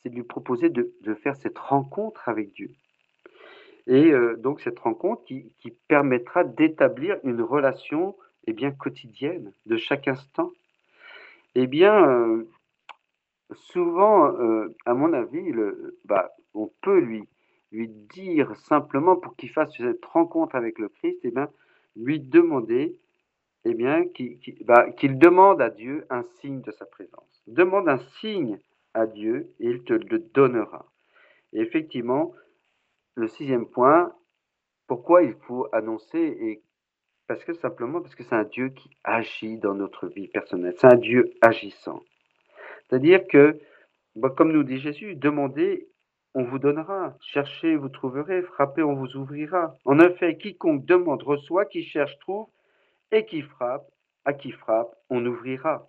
c'est 0.01 0.09
de 0.09 0.15
lui 0.15 0.23
proposer 0.23 0.69
de, 0.69 0.93
faire 1.15 1.35
cette 1.35 1.57
rencontre 1.57 2.29
avec 2.29 2.53
Dieu. 2.53 2.71
Et 3.87 4.11
euh, 4.11 4.35
donc 4.37 4.61
cette 4.61 4.79
rencontre 4.79 5.23
qui, 5.25 5.51
permettra 5.87 6.43
d'établir 6.43 7.17
une 7.23 7.41
relation 7.41 8.15
eh 8.47 8.53
bien, 8.53 8.71
quotidienne, 8.71 9.51
de 9.65 9.77
chaque 9.77 10.07
instant. 10.07 10.51
Eh 11.55 11.67
bien, 11.67 12.09
euh, 12.09 12.47
souvent, 13.53 14.33
euh, 14.33 14.75
à 14.85 14.93
mon 14.93 15.13
avis, 15.13 15.51
bah, 16.05 16.31
on 16.53 16.71
peut 16.81 16.99
lui, 16.99 17.27
dire 17.71 18.55
simplement 18.55 19.15
pour 19.15 19.35
qu'il 19.35 19.49
fasse 19.49 19.75
cette 19.75 20.05
rencontre 20.05 20.55
avec 20.55 20.77
le 20.77 20.89
Christ, 20.89 21.19
eh 21.23 21.31
bien, 21.31 21.49
lui 21.95 22.19
demander 22.19 22.99
eh 23.65 23.73
bien, 23.73 24.03
bah, 24.65 24.91
qu'il 24.91 25.17
demande 25.17 25.61
à 25.61 25.69
Dieu 25.69 26.05
un 26.09 26.23
signe 26.39 26.61
de 26.61 26.71
sa 26.71 26.85
présence. 26.85 27.41
Demande 27.47 27.89
un 27.89 27.97
signe 28.19 28.59
à 28.93 29.07
Dieu 29.07 29.53
et 29.59 29.69
il 29.69 29.83
te 29.83 29.93
le 29.93 30.19
donnera. 30.19 30.85
Et 31.53 31.61
effectivement, 31.61 32.33
le 33.15 33.27
sixième 33.27 33.67
point, 33.67 34.13
pourquoi 34.87 35.23
il 35.23 35.33
faut 35.33 35.67
annoncer 35.71 36.61
parce 37.27 37.43
que 37.45 37.53
simplement 37.53 38.01
parce 38.01 38.15
que 38.15 38.23
c'est 38.23 38.35
un 38.35 38.43
Dieu 38.43 38.69
qui 38.69 38.89
agit 39.03 39.57
dans 39.57 39.73
notre 39.73 40.07
vie 40.07 40.27
personnelle. 40.27 40.75
C'est 40.77 40.91
un 40.91 40.97
Dieu 40.97 41.33
agissant. 41.41 42.01
C'est-à-dire 42.89 43.25
que, 43.27 43.59
bah, 44.15 44.29
comme 44.29 44.51
nous 44.51 44.63
dit 44.63 44.79
Jésus, 44.79 45.15
demandez, 45.15 45.87
on 46.35 46.43
vous 46.43 46.59
donnera. 46.59 47.15
Cherchez, 47.21 47.75
vous 47.75 47.89
trouverez. 47.89 48.41
Frappez, 48.41 48.83
on 48.83 48.95
vous 48.95 49.15
ouvrira. 49.15 49.75
En 49.85 49.99
effet, 49.99 50.37
quiconque 50.37 50.85
demande 50.85 51.23
reçoit, 51.23 51.65
qui 51.65 51.83
cherche 51.83 52.17
trouve, 52.19 52.47
et 53.11 53.25
qui 53.25 53.41
frappe, 53.41 53.87
à 54.25 54.33
qui 54.33 54.51
frappe, 54.51 54.95
on 55.09 55.25
ouvrira. 55.25 55.87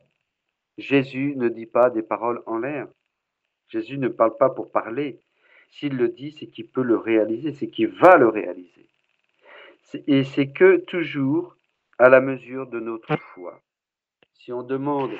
Jésus 0.77 1.35
ne 1.37 1.49
dit 1.49 1.67
pas 1.67 1.91
des 1.91 2.03
paroles 2.03 2.43
en 2.47 2.59
l'air. 2.59 2.89
Jésus 3.69 3.99
ne 3.99 4.09
parle 4.09 4.37
pas 4.37 4.51
pour 4.51 4.71
parler. 4.71 5.21
S'il 5.71 5.97
le 5.97 6.09
dit, 6.09 6.33
c'est 6.33 6.47
qu'il 6.47 6.69
peut 6.69 6.83
le 6.83 6.97
réaliser, 6.97 7.53
c'est 7.53 7.69
qu'il 7.69 7.89
va 7.89 8.17
le 8.17 8.29
réaliser. 8.29 8.89
Et 10.07 10.25
c'est 10.25 10.51
que 10.51 10.79
toujours 10.79 11.57
à 11.99 12.09
la 12.09 12.21
mesure 12.21 12.67
de 12.67 12.81
notre 12.81 13.17
foi. 13.17 13.61
Si 14.35 14.53
on 14.53 14.63
demande, 14.63 15.13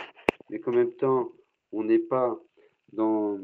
mais 0.51 0.59
qu'en 0.59 0.73
même 0.73 0.93
temps, 0.93 1.31
on 1.75 1.85
n'est 1.85 1.99
pas 1.99 2.37
dans, 2.93 3.39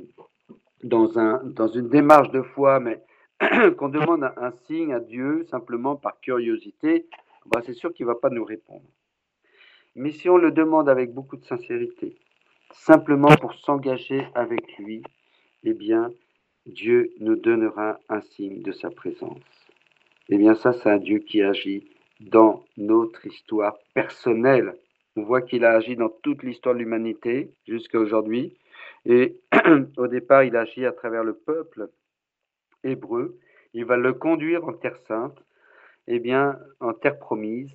dans, 0.83 1.19
un, 1.19 1.43
dans 1.45 1.69
une 1.69 1.89
démarche 1.89 2.31
de 2.31 2.43
foi, 2.43 2.81
mais 2.81 3.03
qu'on 3.79 3.89
demande 3.89 4.25
un, 4.25 4.53
signe 4.67 4.93
à 4.93 5.01
Dieu 5.01 5.47
simplement 5.51 5.97
par 5.97 6.21
curiosité, 6.21 7.07
bah, 7.47 7.61
c'est 7.65 7.75
sûr 7.75 7.93
qu'il 7.93 8.07
ne 8.07 8.13
va 8.13 8.17
pas 8.17 8.31
nous 8.31 8.45
répondre. 8.45 8.87
Mais 9.97 10.13
si 10.13 10.29
on 10.29 10.37
le 10.37 10.53
demande 10.53 10.89
avec 10.89 11.13
beaucoup 11.13 11.37
de 11.37 11.45
sincérité, 11.45 12.17
simplement 12.73 13.35
pour 13.41 13.55
s'engager 13.55 14.27
avec 14.35 14.79
lui, 14.79 15.03
eh 15.65 15.75
bien, 15.75 16.13
Dieu 16.67 17.11
nous 17.19 17.37
donnera 17.37 17.99
un 18.09 18.21
signe 18.21 18.63
de 18.63 18.73
sa 18.73 18.91
présence. 18.91 19.41
Eh 20.29 20.39
bien, 20.39 20.55
ça, 20.55 20.73
c'est 20.73 20.89
un 20.89 20.99
Dieu 20.99 21.19
qui 21.19 21.43
agit 21.43 21.91
dans 22.21 22.63
notre 22.77 23.27
histoire 23.27 23.77
personnelle. 23.95 24.77
On 25.17 25.23
voit 25.23 25.43
qu'il 25.43 25.65
a 25.65 25.73
agi 25.73 25.97
dans 25.97 26.09
toute 26.09 26.43
l'histoire 26.43 26.75
de 26.75 26.81
l'humanité 26.81 27.53
jusqu'à 27.67 27.99
aujourd'hui. 27.99 28.57
Et 29.07 29.39
au 29.97 30.07
départ, 30.07 30.45
il 30.45 30.57
agit 30.57 30.87
à 30.87 30.93
travers 30.93 31.25
le 31.25 31.35
peuple 31.35 31.89
hébreu. 32.85 33.39
Il 33.75 33.85
va 33.85 33.97
le 33.97 34.13
conduire 34.13 34.65
en 34.65 34.73
terre 34.73 34.99
sainte, 35.07 35.39
eh 36.07 36.19
bien, 36.19 36.59
en 36.81 36.93
terre 36.93 37.19
promise. 37.19 37.71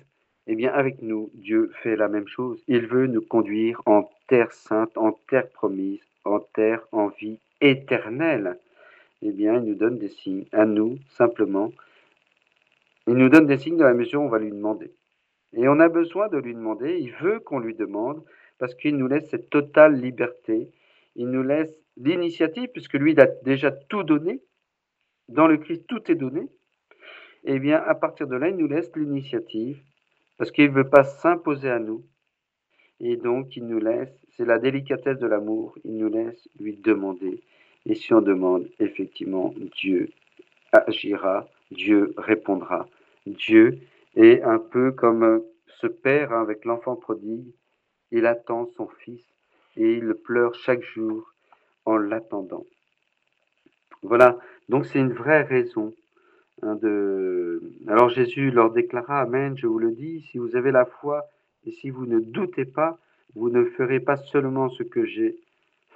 Eh 0.46 0.54
bien, 0.54 0.72
avec 0.72 1.02
nous, 1.02 1.30
Dieu 1.34 1.70
fait 1.82 1.96
la 1.96 2.08
même 2.08 2.28
chose. 2.28 2.62
Il 2.68 2.86
veut 2.86 3.06
nous 3.06 3.22
conduire 3.22 3.82
en 3.86 4.08
terre 4.28 4.52
sainte, 4.52 4.96
en 4.96 5.12
terre 5.28 5.48
promise, 5.50 6.00
en 6.24 6.40
terre 6.40 6.86
en 6.92 7.08
vie 7.08 7.40
éternelle. 7.60 8.58
Eh 9.22 9.32
bien, 9.32 9.56
il 9.56 9.64
nous 9.64 9.74
donne 9.74 9.98
des 9.98 10.08
signes 10.08 10.46
à 10.52 10.64
nous, 10.64 10.98
simplement, 11.08 11.72
il 13.08 13.14
nous 13.14 13.28
donne 13.28 13.46
des 13.46 13.58
signes 13.58 13.76
dans 13.76 13.84
la 13.84 13.94
mesure 13.94 14.20
où 14.20 14.24
on 14.24 14.28
va 14.28 14.38
lui 14.38 14.50
demander. 14.50 14.90
Et 15.56 15.68
on 15.68 15.80
a 15.80 15.88
besoin 15.88 16.28
de 16.28 16.36
lui 16.36 16.54
demander, 16.54 16.98
il 16.98 17.12
veut 17.14 17.40
qu'on 17.40 17.58
lui 17.58 17.74
demande, 17.74 18.22
parce 18.58 18.74
qu'il 18.74 18.96
nous 18.96 19.08
laisse 19.08 19.28
cette 19.30 19.50
totale 19.50 20.00
liberté, 20.00 20.70
il 21.14 21.28
nous 21.28 21.42
laisse 21.42 21.74
l'initiative, 21.96 22.68
puisque 22.72 22.94
lui, 22.94 23.12
il 23.12 23.20
a 23.20 23.26
déjà 23.26 23.70
tout 23.70 24.02
donné, 24.02 24.40
dans 25.28 25.46
le 25.46 25.56
Christ, 25.56 25.86
tout 25.88 26.10
est 26.10 26.14
donné, 26.14 26.46
eh 27.44 27.58
bien, 27.58 27.78
à 27.78 27.94
partir 27.94 28.26
de 28.26 28.36
là, 28.36 28.48
il 28.48 28.56
nous 28.56 28.68
laisse 28.68 28.90
l'initiative, 28.94 29.80
parce 30.36 30.50
qu'il 30.50 30.66
ne 30.66 30.74
veut 30.74 30.88
pas 30.88 31.04
s'imposer 31.04 31.70
à 31.70 31.78
nous, 31.78 32.04
et 33.00 33.16
donc 33.16 33.56
il 33.56 33.66
nous 33.66 33.78
laisse, 33.78 34.14
c'est 34.36 34.44
la 34.44 34.58
délicatesse 34.58 35.18
de 35.18 35.26
l'amour, 35.26 35.76
il 35.84 35.96
nous 35.96 36.10
laisse 36.10 36.48
lui 36.60 36.76
demander, 36.76 37.42
et 37.86 37.94
si 37.94 38.12
on 38.12 38.20
demande, 38.20 38.68
effectivement, 38.78 39.54
Dieu 39.78 40.10
agira, 40.72 41.48
Dieu 41.70 42.12
répondra. 42.16 42.88
Dieu 43.26 43.78
est 44.16 44.42
un 44.42 44.58
peu 44.58 44.92
comme 44.92 45.42
ce 45.80 45.86
père 45.86 46.32
avec 46.32 46.64
l'enfant 46.64 46.96
prodigue. 46.96 47.52
Il 48.10 48.26
attend 48.26 48.68
son 48.76 48.88
fils 48.88 49.20
et 49.76 49.94
il 49.94 50.14
pleure 50.14 50.54
chaque 50.54 50.82
jour 50.82 51.32
en 51.84 51.96
l'attendant. 51.98 52.64
Voilà, 54.02 54.38
donc 54.68 54.86
c'est 54.86 54.98
une 54.98 55.12
vraie 55.12 55.42
raison 55.42 55.92
hein. 56.62 56.78
Alors 57.88 58.08
Jésus 58.08 58.50
leur 58.50 58.70
déclara, 58.70 59.20
Amen, 59.20 59.56
je 59.56 59.66
vous 59.66 59.78
le 59.78 59.92
dis, 59.92 60.26
si 60.30 60.38
vous 60.38 60.56
avez 60.56 60.70
la 60.70 60.84
foi 60.84 61.26
et 61.66 61.70
si 61.70 61.90
vous 61.90 62.06
ne 62.06 62.20
doutez 62.20 62.64
pas, 62.64 62.98
vous 63.34 63.50
ne 63.50 63.64
ferez 63.64 64.00
pas 64.00 64.16
seulement 64.16 64.68
ce 64.70 64.82
que 64.82 65.04
j'ai 65.04 65.36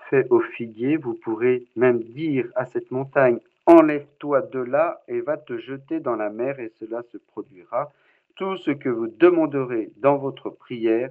fait 0.09 0.26
au 0.30 0.40
figuier, 0.40 0.96
vous 0.96 1.14
pourrez 1.14 1.64
même 1.76 2.02
dire 2.02 2.46
à 2.56 2.66
cette 2.66 2.90
montagne, 2.90 3.38
Enlève-toi 3.66 4.42
de 4.42 4.59
là 4.59 5.00
et 5.06 5.20
va 5.20 5.37
te 5.37 5.56
jeter 5.59 6.00
dans 6.00 6.16
la 6.16 6.28
mer 6.28 6.59
et 6.59 6.72
cela 6.80 7.02
se 7.12 7.18
produira. 7.18 7.92
Tout 8.37 8.57
ce 8.59 8.71
que 8.71 8.88
vous 8.88 9.09
demanderez 9.09 9.93
dans 9.97 10.16
votre 10.16 10.51
prière, 10.51 11.11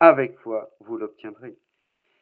avec 0.00 0.38
foi, 0.38 0.70
vous 0.80 0.96
l'obtiendrez. 0.96 1.56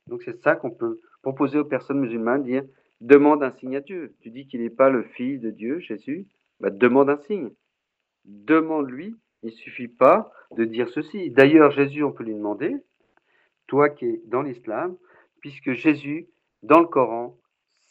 Donc 0.07 0.23
c'est 0.23 0.41
ça 0.43 0.57
qu'on 0.57 0.71
peut 0.71 1.01
proposer 1.23 1.59
aux 1.59 1.65
personnes 1.65 2.01
musulmanes, 2.01 2.45
dire 2.45 2.65
demande 3.01 3.43
un 3.43 3.53
signe 3.53 3.77
à 3.77 3.81
Dieu. 3.81 4.15
Tu 4.21 4.31
dis 4.31 4.47
qu'il 4.47 4.63
n'est 4.63 4.71
pas 4.71 4.89
le 4.89 5.03
Fils 5.03 5.41
de 5.41 5.51
Dieu, 5.51 5.81
Jésus, 5.81 6.27
bah, 6.61 6.71
demande 6.71 7.11
un 7.11 7.19
signe. 7.19 7.51
Demande-lui, 8.25 9.15
il 9.43 9.51
ne 9.51 9.55
suffit 9.55 9.89
pas 9.89 10.33
de 10.53 10.65
dire 10.65 10.89
ceci. 10.89 11.31
D'ailleurs, 11.31 11.71
Jésus, 11.71 12.03
on 12.03 12.13
peut 12.13 12.25
lui 12.25 12.35
demander, 12.35 12.77
toi 13.67 13.91
qui 13.91 14.07
es 14.07 14.23
dans 14.27 14.43
l'islam, 14.43 14.97
puisque 15.41 15.73
Jésus, 15.73 16.29
dans 16.63 16.81
le 16.81 16.87
Coran, 16.87 17.37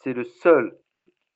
c'est 0.02 0.12
le 0.12 0.24
seul 0.24 0.76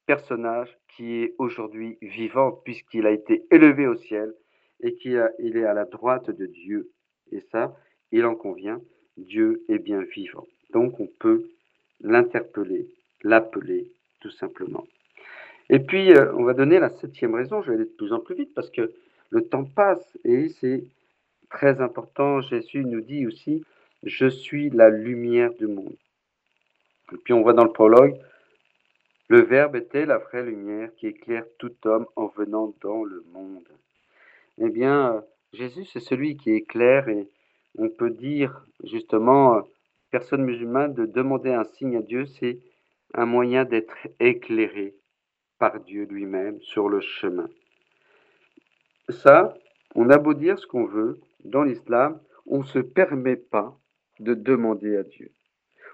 personnage 0.06 0.76
qui 0.88 1.22
est 1.22 1.34
aujourd'hui 1.38 1.98
vivant 2.02 2.50
puisqu'il 2.50 3.06
a 3.06 3.10
été 3.10 3.46
élevé 3.50 3.86
au 3.86 3.94
ciel 3.94 4.34
et 4.82 4.94
qu'il 4.94 5.56
est 5.56 5.64
à 5.64 5.74
la 5.74 5.84
droite 5.84 6.30
de 6.30 6.46
Dieu. 6.46 6.90
Et 7.32 7.40
ça, 7.52 7.76
il 8.12 8.24
en 8.24 8.34
convient, 8.34 8.80
Dieu 9.16 9.64
est 9.68 9.78
bien 9.78 10.02
vivant. 10.02 10.46
Donc 10.72 11.00
on 11.00 11.08
peut 11.18 11.48
l'interpeller, 12.00 12.88
l'appeler 13.22 13.90
tout 14.20 14.30
simplement. 14.30 14.86
Et 15.68 15.78
puis, 15.78 16.12
euh, 16.12 16.32
on 16.34 16.42
va 16.42 16.52
donner 16.52 16.78
la 16.80 16.90
septième 16.90 17.34
raison, 17.34 17.62
je 17.62 17.68
vais 17.68 17.76
aller 17.76 17.84
de 17.84 17.96
plus 17.96 18.12
en 18.12 18.18
plus 18.18 18.34
vite 18.34 18.52
parce 18.54 18.70
que 18.70 18.92
le 19.30 19.42
temps 19.42 19.64
passe 19.64 20.18
et 20.24 20.48
c'est 20.48 20.84
très 21.48 21.80
important. 21.80 22.40
Jésus 22.40 22.84
nous 22.84 23.00
dit 23.00 23.26
aussi, 23.26 23.64
je 24.02 24.26
suis 24.26 24.70
la 24.70 24.88
lumière 24.88 25.52
du 25.54 25.66
monde. 25.66 25.94
Et 27.12 27.16
puis 27.18 27.32
on 27.32 27.42
voit 27.42 27.52
dans 27.52 27.64
le 27.64 27.72
prologue, 27.72 28.16
le 29.28 29.42
Verbe 29.42 29.76
était 29.76 30.06
la 30.06 30.18
vraie 30.18 30.42
lumière 30.42 30.90
qui 30.96 31.06
éclaire 31.06 31.44
tout 31.58 31.74
homme 31.84 32.06
en 32.16 32.26
venant 32.26 32.74
dans 32.82 33.04
le 33.04 33.24
monde. 33.32 33.68
Eh 34.62 34.68
bien, 34.68 35.24
Jésus, 35.54 35.86
c'est 35.86 36.00
celui 36.00 36.36
qui 36.36 36.52
éclaire 36.52 37.08
et 37.08 37.26
on 37.78 37.88
peut 37.88 38.10
dire 38.10 38.62
justement, 38.84 39.62
personne 40.10 40.44
musulmane, 40.44 40.92
de 40.92 41.06
demander 41.06 41.50
un 41.50 41.64
signe 41.64 41.96
à 41.96 42.02
Dieu, 42.02 42.26
c'est 42.26 42.58
un 43.14 43.24
moyen 43.24 43.64
d'être 43.64 43.96
éclairé 44.18 44.94
par 45.58 45.80
Dieu 45.80 46.04
lui-même 46.04 46.60
sur 46.60 46.90
le 46.90 47.00
chemin. 47.00 47.48
Ça, 49.08 49.54
on 49.94 50.10
a 50.10 50.18
beau 50.18 50.34
dire 50.34 50.58
ce 50.58 50.66
qu'on 50.66 50.84
veut, 50.84 51.18
dans 51.44 51.62
l'islam, 51.62 52.20
on 52.46 52.58
ne 52.58 52.64
se 52.64 52.80
permet 52.80 53.36
pas 53.36 53.74
de 54.18 54.34
demander 54.34 54.96
à 54.96 55.04
Dieu. 55.04 55.32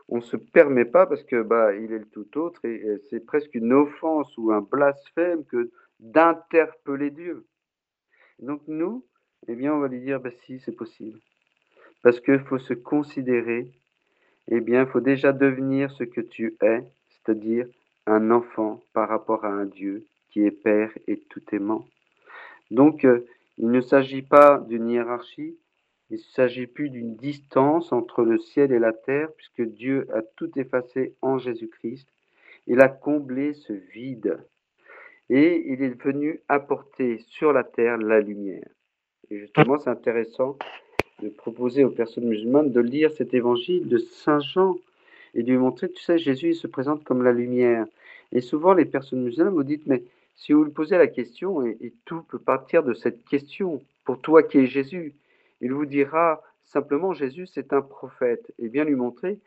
On 0.09 0.16
ne 0.16 0.22
se 0.22 0.37
permet 0.37 0.85
pas 0.85 1.07
parce 1.07 1.22
que 1.22 1.42
bah 1.42 1.74
il 1.74 1.92
est 1.92 1.98
le 1.98 2.07
tout 2.07 2.37
autre 2.37 2.64
et, 2.64 2.98
c'est 3.11 3.24
presque 3.24 3.55
une 3.55 3.72
offense 3.72 4.37
ou 4.38 4.50
un 4.50 4.61
blasphème 4.61 5.44
que 5.44 5.70
d'interpeller 6.00 7.11
Dieu. 7.11 7.46
Donc 8.38 8.62
nous, 8.66 9.05
eh 9.49 9.55
bien, 9.55 9.75
on 9.75 9.81
va 9.81 9.88
lui 9.88 10.01
dire, 10.01 10.20
bah 10.20 10.31
si, 10.44 10.61
c'est 10.61 10.77
possible. 10.77 11.18
Parce 12.03 12.20
qu'il 12.20 12.40
faut 12.40 12.59
se 12.59 12.75
considérer, 12.75 13.70
eh 14.49 14.61
bien, 14.61 14.83
il 14.83 14.88
faut 14.88 15.01
déjà 15.01 15.33
devenir 15.33 15.90
ce 15.92 16.05
que 16.05 16.20
tu 16.20 16.57
es, 16.61 16.85
c'est-à-dire 17.11 17.66
un 18.07 18.31
enfant 18.31 18.83
par 18.92 19.09
rapport 19.09 19.44
à 19.44 19.49
un 19.49 19.66
Dieu 19.66 20.07
qui 20.31 20.44
est 20.44 20.51
Père 20.51 20.92
et 21.07 21.18
tout 21.29 21.42
aimant. 21.53 21.87
Donc, 22.70 23.05
euh, 23.05 23.27
il 23.59 23.70
ne 23.70 23.81
s'agit 23.81 24.22
pas 24.22 24.59
d'une 24.68 24.88
hiérarchie, 24.88 25.57
il 26.11 26.16
ne 26.16 26.22
s'agit 26.35 26.66
plus 26.66 26.90
d'une 26.90 27.16
distance 27.16 27.92
entre 27.92 28.22
le 28.22 28.38
ciel 28.38 28.70
et 28.72 28.79
la 28.79 28.92
terre, 28.92 29.33
puisque 29.37 29.62
Dieu 29.62 30.07
a 30.14 30.22
tout 30.22 30.51
effacé 30.59 31.14
en 31.22 31.38
Jésus-Christ. 31.38 32.07
Il 32.66 32.81
a 32.81 32.88
comblé 32.88 33.55
ce 33.55 33.72
vide. 33.72 34.38
Et 35.29 35.65
il 35.73 35.83
est 35.83 36.03
venu 36.03 36.41
apporter 36.49 37.19
sur 37.29 37.53
la 37.53 37.65
terre 37.65 37.97
la 37.99 38.21
lumière. 38.21 38.69
Et 39.31 39.39
justement, 39.39 39.79
c'est 39.79 39.91
intéressant 39.91 40.57
de 41.23 41.29
proposer 41.29 41.85
aux 41.85 41.91
personnes 41.91 42.29
musulmanes 42.29 42.71
de 42.73 42.81
lire 42.81 43.11
cet 43.12 43.35
évangile 43.35 43.89
de 43.89 43.99
Saint 43.99 44.41
Jean 44.41 44.77
et 45.35 45.43
de 45.43 45.51
lui 45.51 45.59
montrer, 45.59 45.91
tu 45.91 46.03
sais, 46.03 46.19
Jésus 46.19 46.51
il 46.51 46.55
se 46.55 46.67
présente 46.67 47.05
comme 47.05 47.23
la 47.23 47.33
lumière. 47.33 47.87
Et 48.33 48.41
souvent, 48.41 48.73
les 48.73 48.85
personnes 48.85 49.23
musulmanes 49.23 49.55
vous 49.55 49.65
dites, 49.65 49.87
mais 49.87 50.03
si 50.37 50.53
vous 50.53 50.65
lui 50.65 50.73
posez 50.73 50.99
la 50.99 51.07
question, 51.07 51.65
et, 51.65 51.93
tout 52.05 52.23
peut 52.23 52.39
partir 52.39 52.83
de 52.83 52.95
cette 52.95 53.25
question, 53.25 53.83
pour 54.05 54.21
toi 54.21 54.43
qui 54.43 54.59
es 54.59 54.67
Jésus, 54.67 55.15
il 55.61 55.73
vous 55.73 55.87
dira 55.87 56.43
simplement, 56.65 57.15
Jésus, 57.15 57.47
c'est 57.47 57.73
un 57.73 57.83
prophète. 57.83 58.53
Et 58.59 58.69
bien 58.69 58.85
lui 58.85 58.95
montrer, 58.95 59.39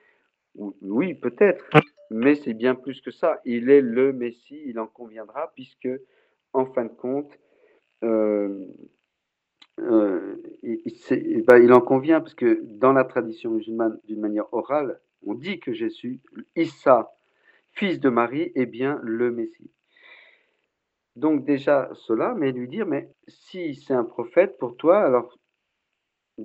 oui, 0.82 1.13
peut-être, 1.13 1.65
mais 2.12 2.36
c'est 2.36 2.54
bien 2.54 2.76
plus 2.76 3.02
que 3.02 3.12
ça. 3.12 3.39
Il 3.45 3.69
est 3.69 3.82
le 3.82 4.13
Messie, 4.13 4.62
il 4.65 4.80
en 4.80 4.88
conviendra, 4.88 5.52
puisque, 5.56 5.89
en 6.54 6.65
fin 6.65 6.86
de 6.86 6.89
compte, 6.89 7.32
euh, 8.04 8.65
euh, 9.80 10.36
il, 10.63 11.43
ben, 11.48 11.58
il, 11.63 11.72
en 11.74 11.82
convient, 11.82 12.19
parce 12.19 12.36
que 12.36 12.62
dans 12.63 12.93
la 12.93 13.06
tradition 13.06 13.52
musulmane, 13.52 14.00
d'une 14.06 14.19
manière 14.19 14.52
orale, 14.54 15.00
on 15.26 15.34
dit 15.34 15.60
que 15.60 15.74
Jésus, 15.74 16.19
Issa, 16.56 17.12
fils 17.72 18.00
de 18.00 18.10
Marie, 18.10 18.52
est 18.56 18.65
bien 18.65 19.00
le 19.04 19.32
Messie. 19.32 19.72
Donc 21.15 21.45
déjà 21.45 21.89
cela, 21.93 22.34
mais 22.36 22.52
lui 22.52 22.67
dire, 22.67 22.86
mais 22.86 23.10
si 23.28 23.76
c'est 23.76 23.93
un 23.93 24.06
prophète 24.06 24.58
pour 24.58 24.78
toi, 24.78 25.00
alors 25.00 25.38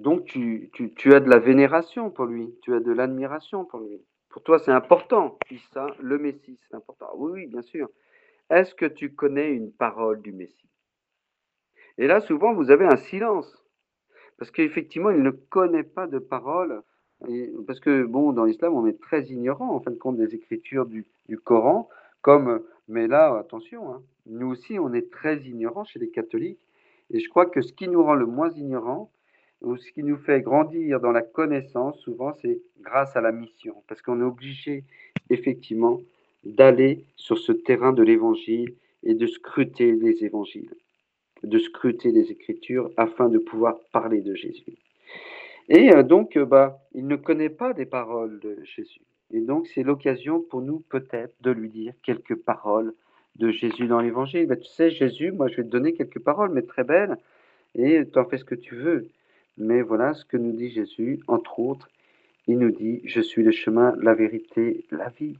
donc 0.00 0.24
tu, 0.24 0.70
tu, 0.96 1.14
as 1.14 1.20
de 1.20 1.30
la 1.30 1.38
vénération 1.38 2.11
pour 2.11 2.26
lui, 2.26 2.54
tu 2.62 2.74
as 2.74 2.80
de 2.80 2.92
l'admiration 2.92 3.64
pour 3.64 3.80
lui. 3.80 4.00
Pour 4.28 4.42
toi, 4.42 4.59
c'est 4.59 4.72
important, 4.72 5.38
Issa, 5.50 5.87
le 6.00 6.18
Messie, 6.18 6.59
c'est 6.68 6.74
important. 6.74 7.11
Oui, 7.16 7.30
oui, 7.33 7.46
bien 7.46 7.62
sûr. 7.62 7.88
Est-ce 8.50 8.74
que 8.74 8.87
tu 8.87 9.14
connais 9.14 9.52
une 9.52 9.70
parole 9.70 10.20
du 10.20 10.33
Messie? 10.33 10.68
Et 11.98 12.09
là, 12.09 12.20
souvent, 12.20 12.52
vous 12.52 12.72
avez 12.72 12.85
un 12.85 12.96
silence. 12.96 13.64
Parce 14.37 14.50
qu'effectivement, 14.50 15.11
il 15.11 15.22
ne 15.22 15.30
connaît 15.30 15.85
pas 15.85 16.09
de 16.09 16.18
parole. 16.18 16.83
parce 17.66 17.78
que, 17.78 18.02
bon, 18.02 18.33
dans 18.33 18.44
l'islam, 18.44 18.74
on 18.74 18.87
est 18.87 19.00
très 19.00 19.26
ignorant, 19.26 19.70
en 19.70 19.80
fin 19.80 19.92
de 19.92 19.96
compte, 19.96 20.16
des 20.16 20.35
écritures 20.35 20.87
du, 20.87 21.07
du 21.28 21.38
Coran. 21.38 21.88
Comme, 22.20 22.64
mais 22.88 23.07
là, 23.07 23.38
attention, 23.38 23.92
hein, 23.92 24.02
nous 24.26 24.48
aussi, 24.48 24.78
on 24.80 24.92
est 24.92 25.11
très 25.12 25.38
ignorants 25.42 25.85
chez 25.85 26.00
les 26.00 26.11
catholiques. 26.11 26.59
Et 27.11 27.20
je 27.20 27.28
crois 27.28 27.46
que 27.46 27.62
ce 27.62 27.72
qui 27.72 27.87
nous 27.87 28.02
rend 28.02 28.14
le 28.14 28.26
moins 28.26 28.50
ignorants, 28.50 29.12
ce 29.77 29.90
qui 29.92 30.03
nous 30.03 30.16
fait 30.16 30.40
grandir 30.40 31.00
dans 31.00 31.12
la 31.12 31.22
connaissance, 31.22 31.98
souvent, 32.00 32.33
c'est 32.35 32.61
grâce 32.81 33.16
à 33.16 33.20
la 33.20 33.33
mission. 33.33 33.74
Parce 33.88 34.03
qu'on 34.03 34.20
est 34.20 34.24
obligé, 34.24 34.85
effectivement, 35.31 36.00
d'aller 36.44 37.05
sur 37.16 37.38
ce 37.38 37.53
terrain 37.53 37.92
de 37.92 38.03
l'évangile 38.03 38.74
et 39.03 39.14
de 39.14 39.27
scruter 39.27 39.92
les 39.92 40.24
évangiles, 40.24 40.74
de 41.42 41.59
scruter 41.59 42.12
les 42.12 42.31
écritures 42.31 42.90
afin 42.96 43.29
de 43.29 43.38
pouvoir 43.38 43.77
parler 43.92 44.20
de 44.20 44.35
Jésus. 44.35 44.77
Et 45.68 45.94
euh, 45.94 46.03
donc, 46.03 46.37
euh, 46.37 46.44
bah, 46.44 46.79
il 46.94 47.07
ne 47.07 47.16
connaît 47.16 47.48
pas 47.48 47.72
des 47.72 47.87
paroles 47.87 48.38
de 48.40 48.59
Jésus. 48.64 49.00
Et 49.33 49.40
donc, 49.40 49.66
c'est 49.68 49.83
l'occasion 49.83 50.40
pour 50.40 50.61
nous, 50.61 50.81
peut-être, 50.90 51.35
de 51.40 51.50
lui 51.50 51.70
dire 51.70 51.94
quelques 52.03 52.37
paroles 52.37 52.92
de 53.37 53.50
Jésus 53.50 53.87
dans 53.87 54.00
l'évangile. 54.00 54.46
Bah, 54.46 54.57
tu 54.57 54.68
sais, 54.68 54.90
Jésus, 54.90 55.33
moi, 55.33 55.48
je 55.48 55.57
vais 55.57 55.64
te 55.64 55.68
donner 55.68 55.94
quelques 55.94 56.20
paroles, 56.20 56.50
mais 56.53 56.62
très 56.62 56.85
belles, 56.85 57.16
et 57.74 58.03
tu 58.11 58.18
en 58.18 58.24
fais 58.27 58.38
ce 58.38 58.44
que 58.44 58.55
tu 58.55 58.77
veux. 58.77 59.09
Mais 59.57 59.83
voilà 59.83 60.14
ce 60.14 60.25
que 60.25 60.37
nous 60.37 60.53
dit 60.53 60.71
Jésus, 60.71 61.21
entre 61.29 61.59
autres. 61.61 61.88
Il 62.47 62.59
nous 62.59 62.71
dit, 62.71 63.01
je 63.05 63.21
suis 63.21 63.43
le 63.43 63.53
chemin, 63.53 63.95
la 64.01 64.14
vérité, 64.14 64.85
la 64.90 65.09
vie. 65.09 65.37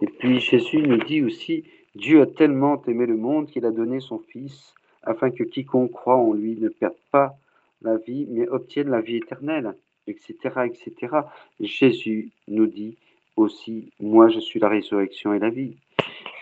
Et 0.00 0.06
puis 0.06 0.40
Jésus 0.40 0.78
nous 0.78 0.98
dit 0.98 1.22
aussi, 1.22 1.64
Dieu 1.94 2.20
a 2.20 2.26
tellement 2.26 2.82
aimé 2.86 3.06
le 3.06 3.16
monde 3.16 3.46
qu'il 3.46 3.64
a 3.64 3.70
donné 3.70 4.00
son 4.00 4.18
Fils, 4.18 4.74
afin 5.02 5.30
que 5.30 5.44
quiconque 5.44 5.92
croit 5.92 6.16
en 6.16 6.32
lui 6.32 6.56
ne 6.56 6.68
perde 6.68 6.96
pas 7.10 7.36
la 7.82 7.96
vie, 7.96 8.26
mais 8.28 8.48
obtienne 8.48 8.90
la 8.90 9.00
vie 9.00 9.16
éternelle, 9.16 9.74
etc., 10.06 10.34
etc. 10.66 11.16
Jésus 11.60 12.30
nous 12.46 12.66
dit 12.66 12.96
aussi, 13.36 13.92
moi 14.00 14.28
je 14.28 14.40
suis 14.40 14.60
la 14.60 14.68
résurrection 14.68 15.32
et 15.32 15.38
la 15.38 15.50
vie. 15.50 15.76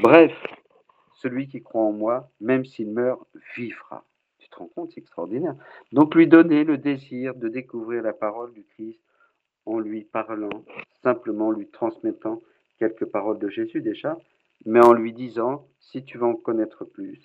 Bref, 0.00 0.32
celui 1.14 1.46
qui 1.46 1.62
croit 1.62 1.82
en 1.82 1.92
moi, 1.92 2.28
même 2.40 2.64
s'il 2.64 2.90
meurt, 2.90 3.20
vivra 3.56 4.04
c'est 4.90 4.98
extraordinaire. 4.98 5.54
Donc 5.92 6.14
lui 6.14 6.26
donner 6.26 6.64
le 6.64 6.78
désir 6.78 7.34
de 7.34 7.48
découvrir 7.48 8.02
la 8.02 8.12
parole 8.12 8.52
du 8.52 8.62
Christ 8.74 8.98
en 9.66 9.78
lui 9.78 10.02
parlant, 10.02 10.64
simplement 11.02 11.50
lui 11.50 11.66
transmettant 11.66 12.40
quelques 12.78 13.06
paroles 13.06 13.38
de 13.38 13.48
Jésus 13.48 13.80
déjà, 13.80 14.18
mais 14.64 14.84
en 14.84 14.92
lui 14.92 15.12
disant, 15.12 15.66
si 15.80 16.04
tu 16.04 16.18
veux 16.18 16.26
en 16.26 16.34
connaître 16.34 16.84
plus, 16.84 17.20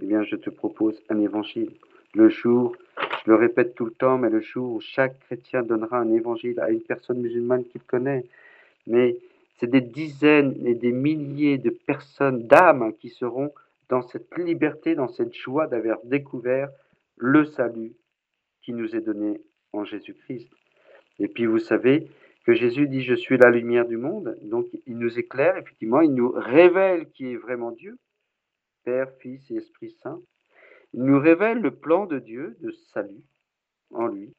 eh 0.00 0.06
bien 0.06 0.22
je 0.22 0.36
te 0.36 0.50
propose 0.50 1.02
un 1.08 1.20
évangile. 1.20 1.72
Le 2.14 2.28
jour, 2.28 2.76
je 3.24 3.30
le 3.30 3.36
répète 3.36 3.74
tout 3.74 3.84
le 3.84 3.92
temps, 3.92 4.18
mais 4.18 4.30
le 4.30 4.40
jour 4.40 4.72
où 4.72 4.80
chaque 4.80 5.18
chrétien 5.20 5.62
donnera 5.62 5.98
un 5.98 6.12
évangile 6.12 6.60
à 6.60 6.70
une 6.70 6.80
personne 6.80 7.20
musulmane 7.20 7.64
qu'il 7.64 7.82
connaît, 7.82 8.24
mais 8.86 9.16
c'est 9.58 9.70
des 9.70 9.80
dizaines 9.80 10.54
et 10.66 10.74
des 10.74 10.92
milliers 10.92 11.58
de 11.58 11.70
personnes, 11.70 12.46
d'âmes 12.46 12.92
qui 13.00 13.08
seront 13.08 13.52
dans 13.88 14.02
cette 14.02 14.36
liberté, 14.36 14.94
dans 14.94 15.08
cette 15.08 15.34
joie 15.34 15.66
d'avoir 15.66 15.98
découvert 16.04 16.70
le 17.16 17.44
salut 17.44 17.94
qui 18.62 18.72
nous 18.72 18.96
est 18.96 19.00
donné 19.00 19.40
en 19.72 19.84
Jésus-Christ. 19.84 20.50
Et 21.18 21.28
puis 21.28 21.46
vous 21.46 21.58
savez 21.58 22.08
que 22.44 22.54
Jésus 22.54 22.88
dit 22.88 23.02
je 23.02 23.14
suis 23.14 23.38
la 23.38 23.50
lumière 23.50 23.86
du 23.86 23.96
monde, 23.96 24.36
donc 24.42 24.66
il 24.86 24.98
nous 24.98 25.18
éclaire, 25.18 25.56
effectivement, 25.56 26.00
il 26.00 26.14
nous 26.14 26.30
révèle 26.30 27.10
qui 27.10 27.32
est 27.32 27.36
vraiment 27.36 27.72
Dieu, 27.72 27.98
Père, 28.84 29.10
Fils 29.20 29.50
et 29.50 29.56
Esprit 29.56 29.90
Saint. 30.02 30.20
Il 30.94 31.02
nous 31.02 31.18
révèle 31.18 31.60
le 31.60 31.72
plan 31.72 32.06
de 32.06 32.18
Dieu 32.18 32.56
de 32.60 32.70
salut 32.92 33.24
en 33.90 34.06
lui. 34.06 34.32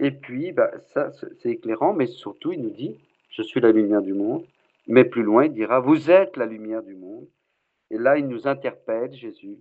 Et 0.00 0.10
puis, 0.10 0.52
bah, 0.52 0.70
ça, 0.92 1.12
c'est 1.12 1.50
éclairant, 1.50 1.92
mais 1.92 2.06
surtout, 2.06 2.52
il 2.52 2.62
nous 2.62 2.70
dit, 2.70 2.98
je 3.30 3.42
suis 3.42 3.60
la 3.60 3.70
lumière 3.70 4.02
du 4.02 4.14
monde. 4.14 4.44
Mais 4.86 5.04
plus 5.04 5.22
loin, 5.22 5.44
il 5.44 5.52
dira, 5.52 5.78
vous 5.78 6.10
êtes 6.10 6.36
la 6.36 6.46
lumière 6.46 6.82
du 6.82 6.94
monde. 6.94 7.28
Et 7.90 7.98
là, 7.98 8.18
il 8.18 8.26
nous 8.28 8.46
interpelle, 8.46 9.12
Jésus, 9.12 9.58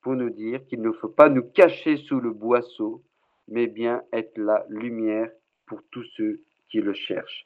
pour 0.00 0.14
nous 0.14 0.30
dire 0.30 0.64
qu'il 0.66 0.80
ne 0.80 0.92
faut 0.92 1.08
pas 1.08 1.28
nous 1.28 1.42
cacher 1.42 1.96
sous 1.96 2.20
le 2.20 2.32
boisseau, 2.32 3.02
mais 3.48 3.66
bien 3.66 4.02
être 4.12 4.36
la 4.38 4.64
lumière 4.68 5.30
pour 5.66 5.82
tous 5.90 6.04
ceux 6.16 6.40
qui 6.68 6.80
le 6.80 6.92
cherchent. 6.92 7.44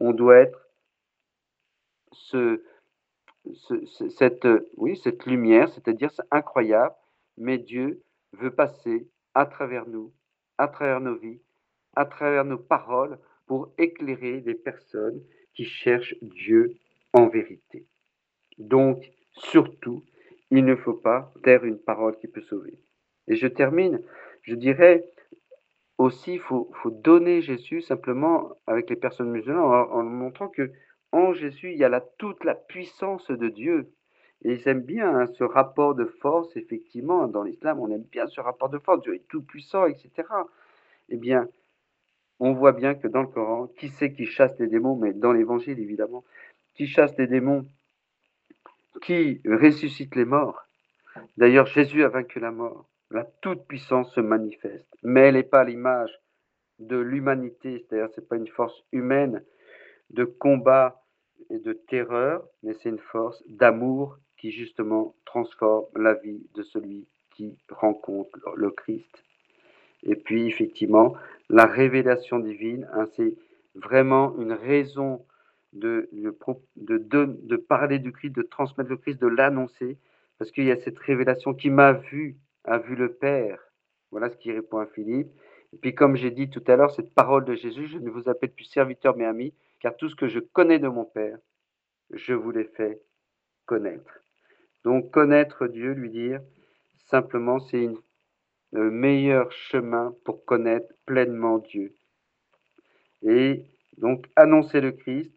On 0.00 0.12
doit 0.12 0.36
être 0.38 0.68
ce, 2.12 2.62
cette, 4.10 5.26
lumière, 5.26 5.68
c'est-à-dire 5.68 6.10
c'est 6.10 6.22
incroyable, 6.30 6.94
mais 7.36 7.58
Dieu 7.58 8.02
veut 8.32 8.54
passer 8.54 9.08
à 9.34 9.46
travers 9.46 9.86
nous, 9.86 10.12
à 10.58 10.68
travers 10.68 11.00
nos 11.00 11.16
vies, 11.16 11.40
à 11.94 12.04
travers 12.06 12.44
nos 12.44 12.58
paroles, 12.58 13.18
pour 13.46 13.72
éclairer 13.78 14.40
les 14.40 14.54
personnes 14.54 15.22
qui 15.54 15.64
cherchent 15.64 16.16
Dieu 16.20 16.74
en 17.12 17.28
vérité. 17.28 17.86
Donc, 18.58 19.10
Surtout, 19.36 20.02
il 20.50 20.64
ne 20.64 20.76
faut 20.76 20.94
pas 20.94 21.32
taire 21.42 21.64
une 21.64 21.78
parole 21.78 22.16
qui 22.18 22.28
peut 22.28 22.40
sauver. 22.40 22.78
Et 23.28 23.36
je 23.36 23.46
termine, 23.46 24.00
je 24.42 24.54
dirais 24.54 25.04
aussi, 25.98 26.34
il 26.34 26.40
faut, 26.40 26.70
donner 26.86 27.40
Jésus 27.40 27.80
simplement 27.80 28.52
avec 28.66 28.90
les 28.90 28.96
personnes 28.96 29.30
musulmanes 29.30 29.64
en, 29.64 30.02
montrant 30.02 30.48
que 30.48 30.70
en 31.12 31.32
Jésus, 31.32 31.72
il 31.72 31.78
y 31.78 31.84
a 31.84 32.00
toute 32.18 32.44
la 32.44 32.54
puissance 32.54 33.30
de 33.30 33.48
Dieu. 33.48 33.92
Et 34.42 34.52
ils 34.52 34.68
aiment 34.68 34.82
bien 34.82 35.14
hein, 35.16 35.26
ce 35.26 35.44
rapport 35.44 35.94
de 35.94 36.04
force, 36.04 36.54
effectivement, 36.56 37.26
dans 37.26 37.42
l'islam, 37.42 37.80
on 37.80 37.90
aime 37.90 38.02
bien 38.02 38.26
ce 38.26 38.40
rapport 38.40 38.68
de 38.68 38.78
force, 38.78 39.00
Dieu 39.02 39.14
est 39.14 39.26
tout 39.28 39.42
puissant, 39.42 39.86
etc. 39.86 40.10
Eh 41.08 41.16
bien, 41.16 41.48
on 42.38 42.52
voit 42.52 42.72
bien 42.72 42.94
que 42.94 43.08
dans 43.08 43.22
le 43.22 43.28
Coran, 43.28 43.66
qui 43.78 43.88
c'est 43.88 44.12
qui 44.12 44.26
chasse 44.26 44.58
les 44.58 44.66
démons, 44.66 44.96
mais 44.96 45.14
dans 45.14 45.32
l'évangile, 45.32 45.78
évidemment, 45.80 46.22
qui 46.74 46.86
chasse 46.86 47.16
les 47.16 47.26
démons 47.26 47.64
qui 49.02 49.40
ressuscite 49.44 50.14
les 50.14 50.24
morts. 50.24 50.66
D'ailleurs, 51.36 51.66
Jésus 51.66 52.04
a 52.04 52.08
vaincu 52.08 52.40
la 52.40 52.50
mort. 52.50 52.88
La 53.10 53.24
toute-puissance 53.24 54.12
se 54.14 54.20
manifeste, 54.20 54.88
mais 55.02 55.20
elle 55.22 55.34
n'est 55.34 55.42
pas 55.42 55.64
l'image 55.64 56.10
de 56.78 56.96
l'humanité, 56.96 57.84
c'est-à-dire 57.88 58.08
c'est 58.14 58.28
pas 58.28 58.36
une 58.36 58.48
force 58.48 58.84
humaine 58.92 59.42
de 60.10 60.24
combat 60.24 61.02
et 61.50 61.58
de 61.58 61.72
terreur, 61.72 62.46
mais 62.62 62.74
c'est 62.74 62.88
une 62.88 62.98
force 62.98 63.42
d'amour 63.46 64.18
qui 64.36 64.50
justement 64.50 65.14
transforme 65.24 65.86
la 65.96 66.14
vie 66.14 66.46
de 66.54 66.62
celui 66.62 67.06
qui 67.30 67.56
rencontre 67.70 68.38
le 68.56 68.70
Christ. 68.70 69.24
Et 70.02 70.16
puis 70.16 70.46
effectivement, 70.46 71.14
la 71.48 71.66
révélation 71.66 72.38
divine, 72.38 72.88
hein, 72.92 73.06
c'est 73.16 73.34
vraiment 73.74 74.36
une 74.38 74.52
raison 74.52 75.24
de, 75.76 76.08
de, 76.76 77.56
parler 77.56 77.98
du 77.98 78.12
Christ, 78.12 78.34
de 78.34 78.42
transmettre 78.42 78.90
le 78.90 78.96
Christ, 78.96 79.20
de 79.20 79.26
l'annoncer, 79.26 79.98
parce 80.38 80.50
qu'il 80.50 80.64
y 80.64 80.72
a 80.72 80.76
cette 80.76 80.98
révélation 80.98 81.54
qui 81.54 81.70
m'a 81.70 81.92
vu, 81.92 82.36
a 82.64 82.78
vu 82.78 82.96
le 82.96 83.12
Père. 83.12 83.60
Voilà 84.10 84.30
ce 84.30 84.36
qui 84.36 84.52
répond 84.52 84.78
à 84.78 84.86
Philippe. 84.86 85.28
Et 85.72 85.76
puis 85.76 85.94
comme 85.94 86.16
j'ai 86.16 86.30
dit 86.30 86.48
tout 86.48 86.62
à 86.66 86.76
l'heure, 86.76 86.90
cette 86.92 87.14
parole 87.14 87.44
de 87.44 87.54
Jésus, 87.54 87.86
je 87.88 87.98
ne 87.98 88.10
vous 88.10 88.28
appelle 88.28 88.52
plus 88.52 88.64
serviteur 88.64 89.16
mais 89.16 89.24
ami, 89.24 89.52
car 89.80 89.96
tout 89.96 90.08
ce 90.08 90.16
que 90.16 90.28
je 90.28 90.40
connais 90.40 90.78
de 90.78 90.88
mon 90.88 91.04
Père, 91.04 91.38
je 92.10 92.34
vous 92.34 92.50
l'ai 92.50 92.64
fait 92.64 93.00
connaître. 93.66 94.20
Donc 94.84 95.10
connaître 95.10 95.66
Dieu, 95.66 95.92
lui 95.92 96.10
dire, 96.10 96.40
simplement, 97.06 97.58
c'est 97.58 97.88
le 98.72 98.90
meilleur 98.90 99.50
chemin 99.52 100.14
pour 100.24 100.44
connaître 100.44 100.92
pleinement 101.06 101.58
Dieu. 101.58 101.94
Et 103.22 103.64
donc 103.98 104.26
annoncer 104.36 104.80
le 104.80 104.92
Christ, 104.92 105.32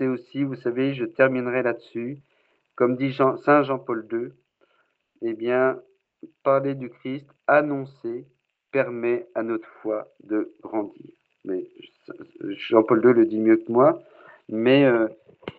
c'est 0.00 0.06
aussi, 0.06 0.44
vous 0.44 0.56
savez, 0.56 0.94
je 0.94 1.04
terminerai 1.04 1.62
là-dessus, 1.62 2.22
comme 2.74 2.96
dit 2.96 3.12
Saint 3.12 3.62
Jean-Paul 3.62 4.08
II, 4.10 4.32
eh 5.20 5.34
bien, 5.34 5.78
parler 6.42 6.74
du 6.74 6.88
Christ, 6.88 7.26
annoncer, 7.46 8.26
permet 8.72 9.26
à 9.34 9.42
notre 9.42 9.68
foi 9.82 10.08
de 10.24 10.54
grandir. 10.62 11.10
Mais 11.44 11.66
Jean-Paul 12.70 13.04
II 13.04 13.12
le 13.12 13.26
dit 13.26 13.40
mieux 13.40 13.58
que 13.58 13.70
moi, 13.70 14.00
mais 14.48 14.86
euh, 14.86 15.06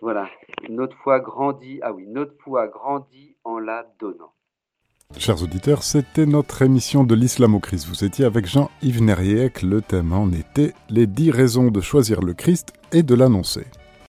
voilà, 0.00 0.28
notre 0.68 0.96
foi 0.96 1.20
grandit, 1.20 1.78
ah 1.82 1.92
oui, 1.92 2.08
notre 2.08 2.34
foi 2.42 2.66
grandit 2.66 3.36
en 3.44 3.60
la 3.60 3.86
donnant. 4.00 4.32
Chers 5.18 5.40
auditeurs, 5.40 5.84
c'était 5.84 6.26
notre 6.26 6.62
émission 6.62 7.04
de 7.04 7.14
l'Islam 7.14 7.54
au 7.54 7.60
Christ. 7.60 7.86
Vous 7.86 8.02
étiez 8.02 8.24
avec 8.24 8.46
Jean-Yves 8.46 9.02
Neriec. 9.02 9.62
Le 9.62 9.82
thème 9.82 10.12
en 10.12 10.32
était 10.32 10.72
les 10.90 11.06
dix 11.06 11.30
raisons 11.30 11.70
de 11.70 11.80
choisir 11.80 12.22
le 12.22 12.34
Christ 12.34 12.72
et 12.90 13.04
de 13.04 13.14
l'annoncer. 13.14 13.66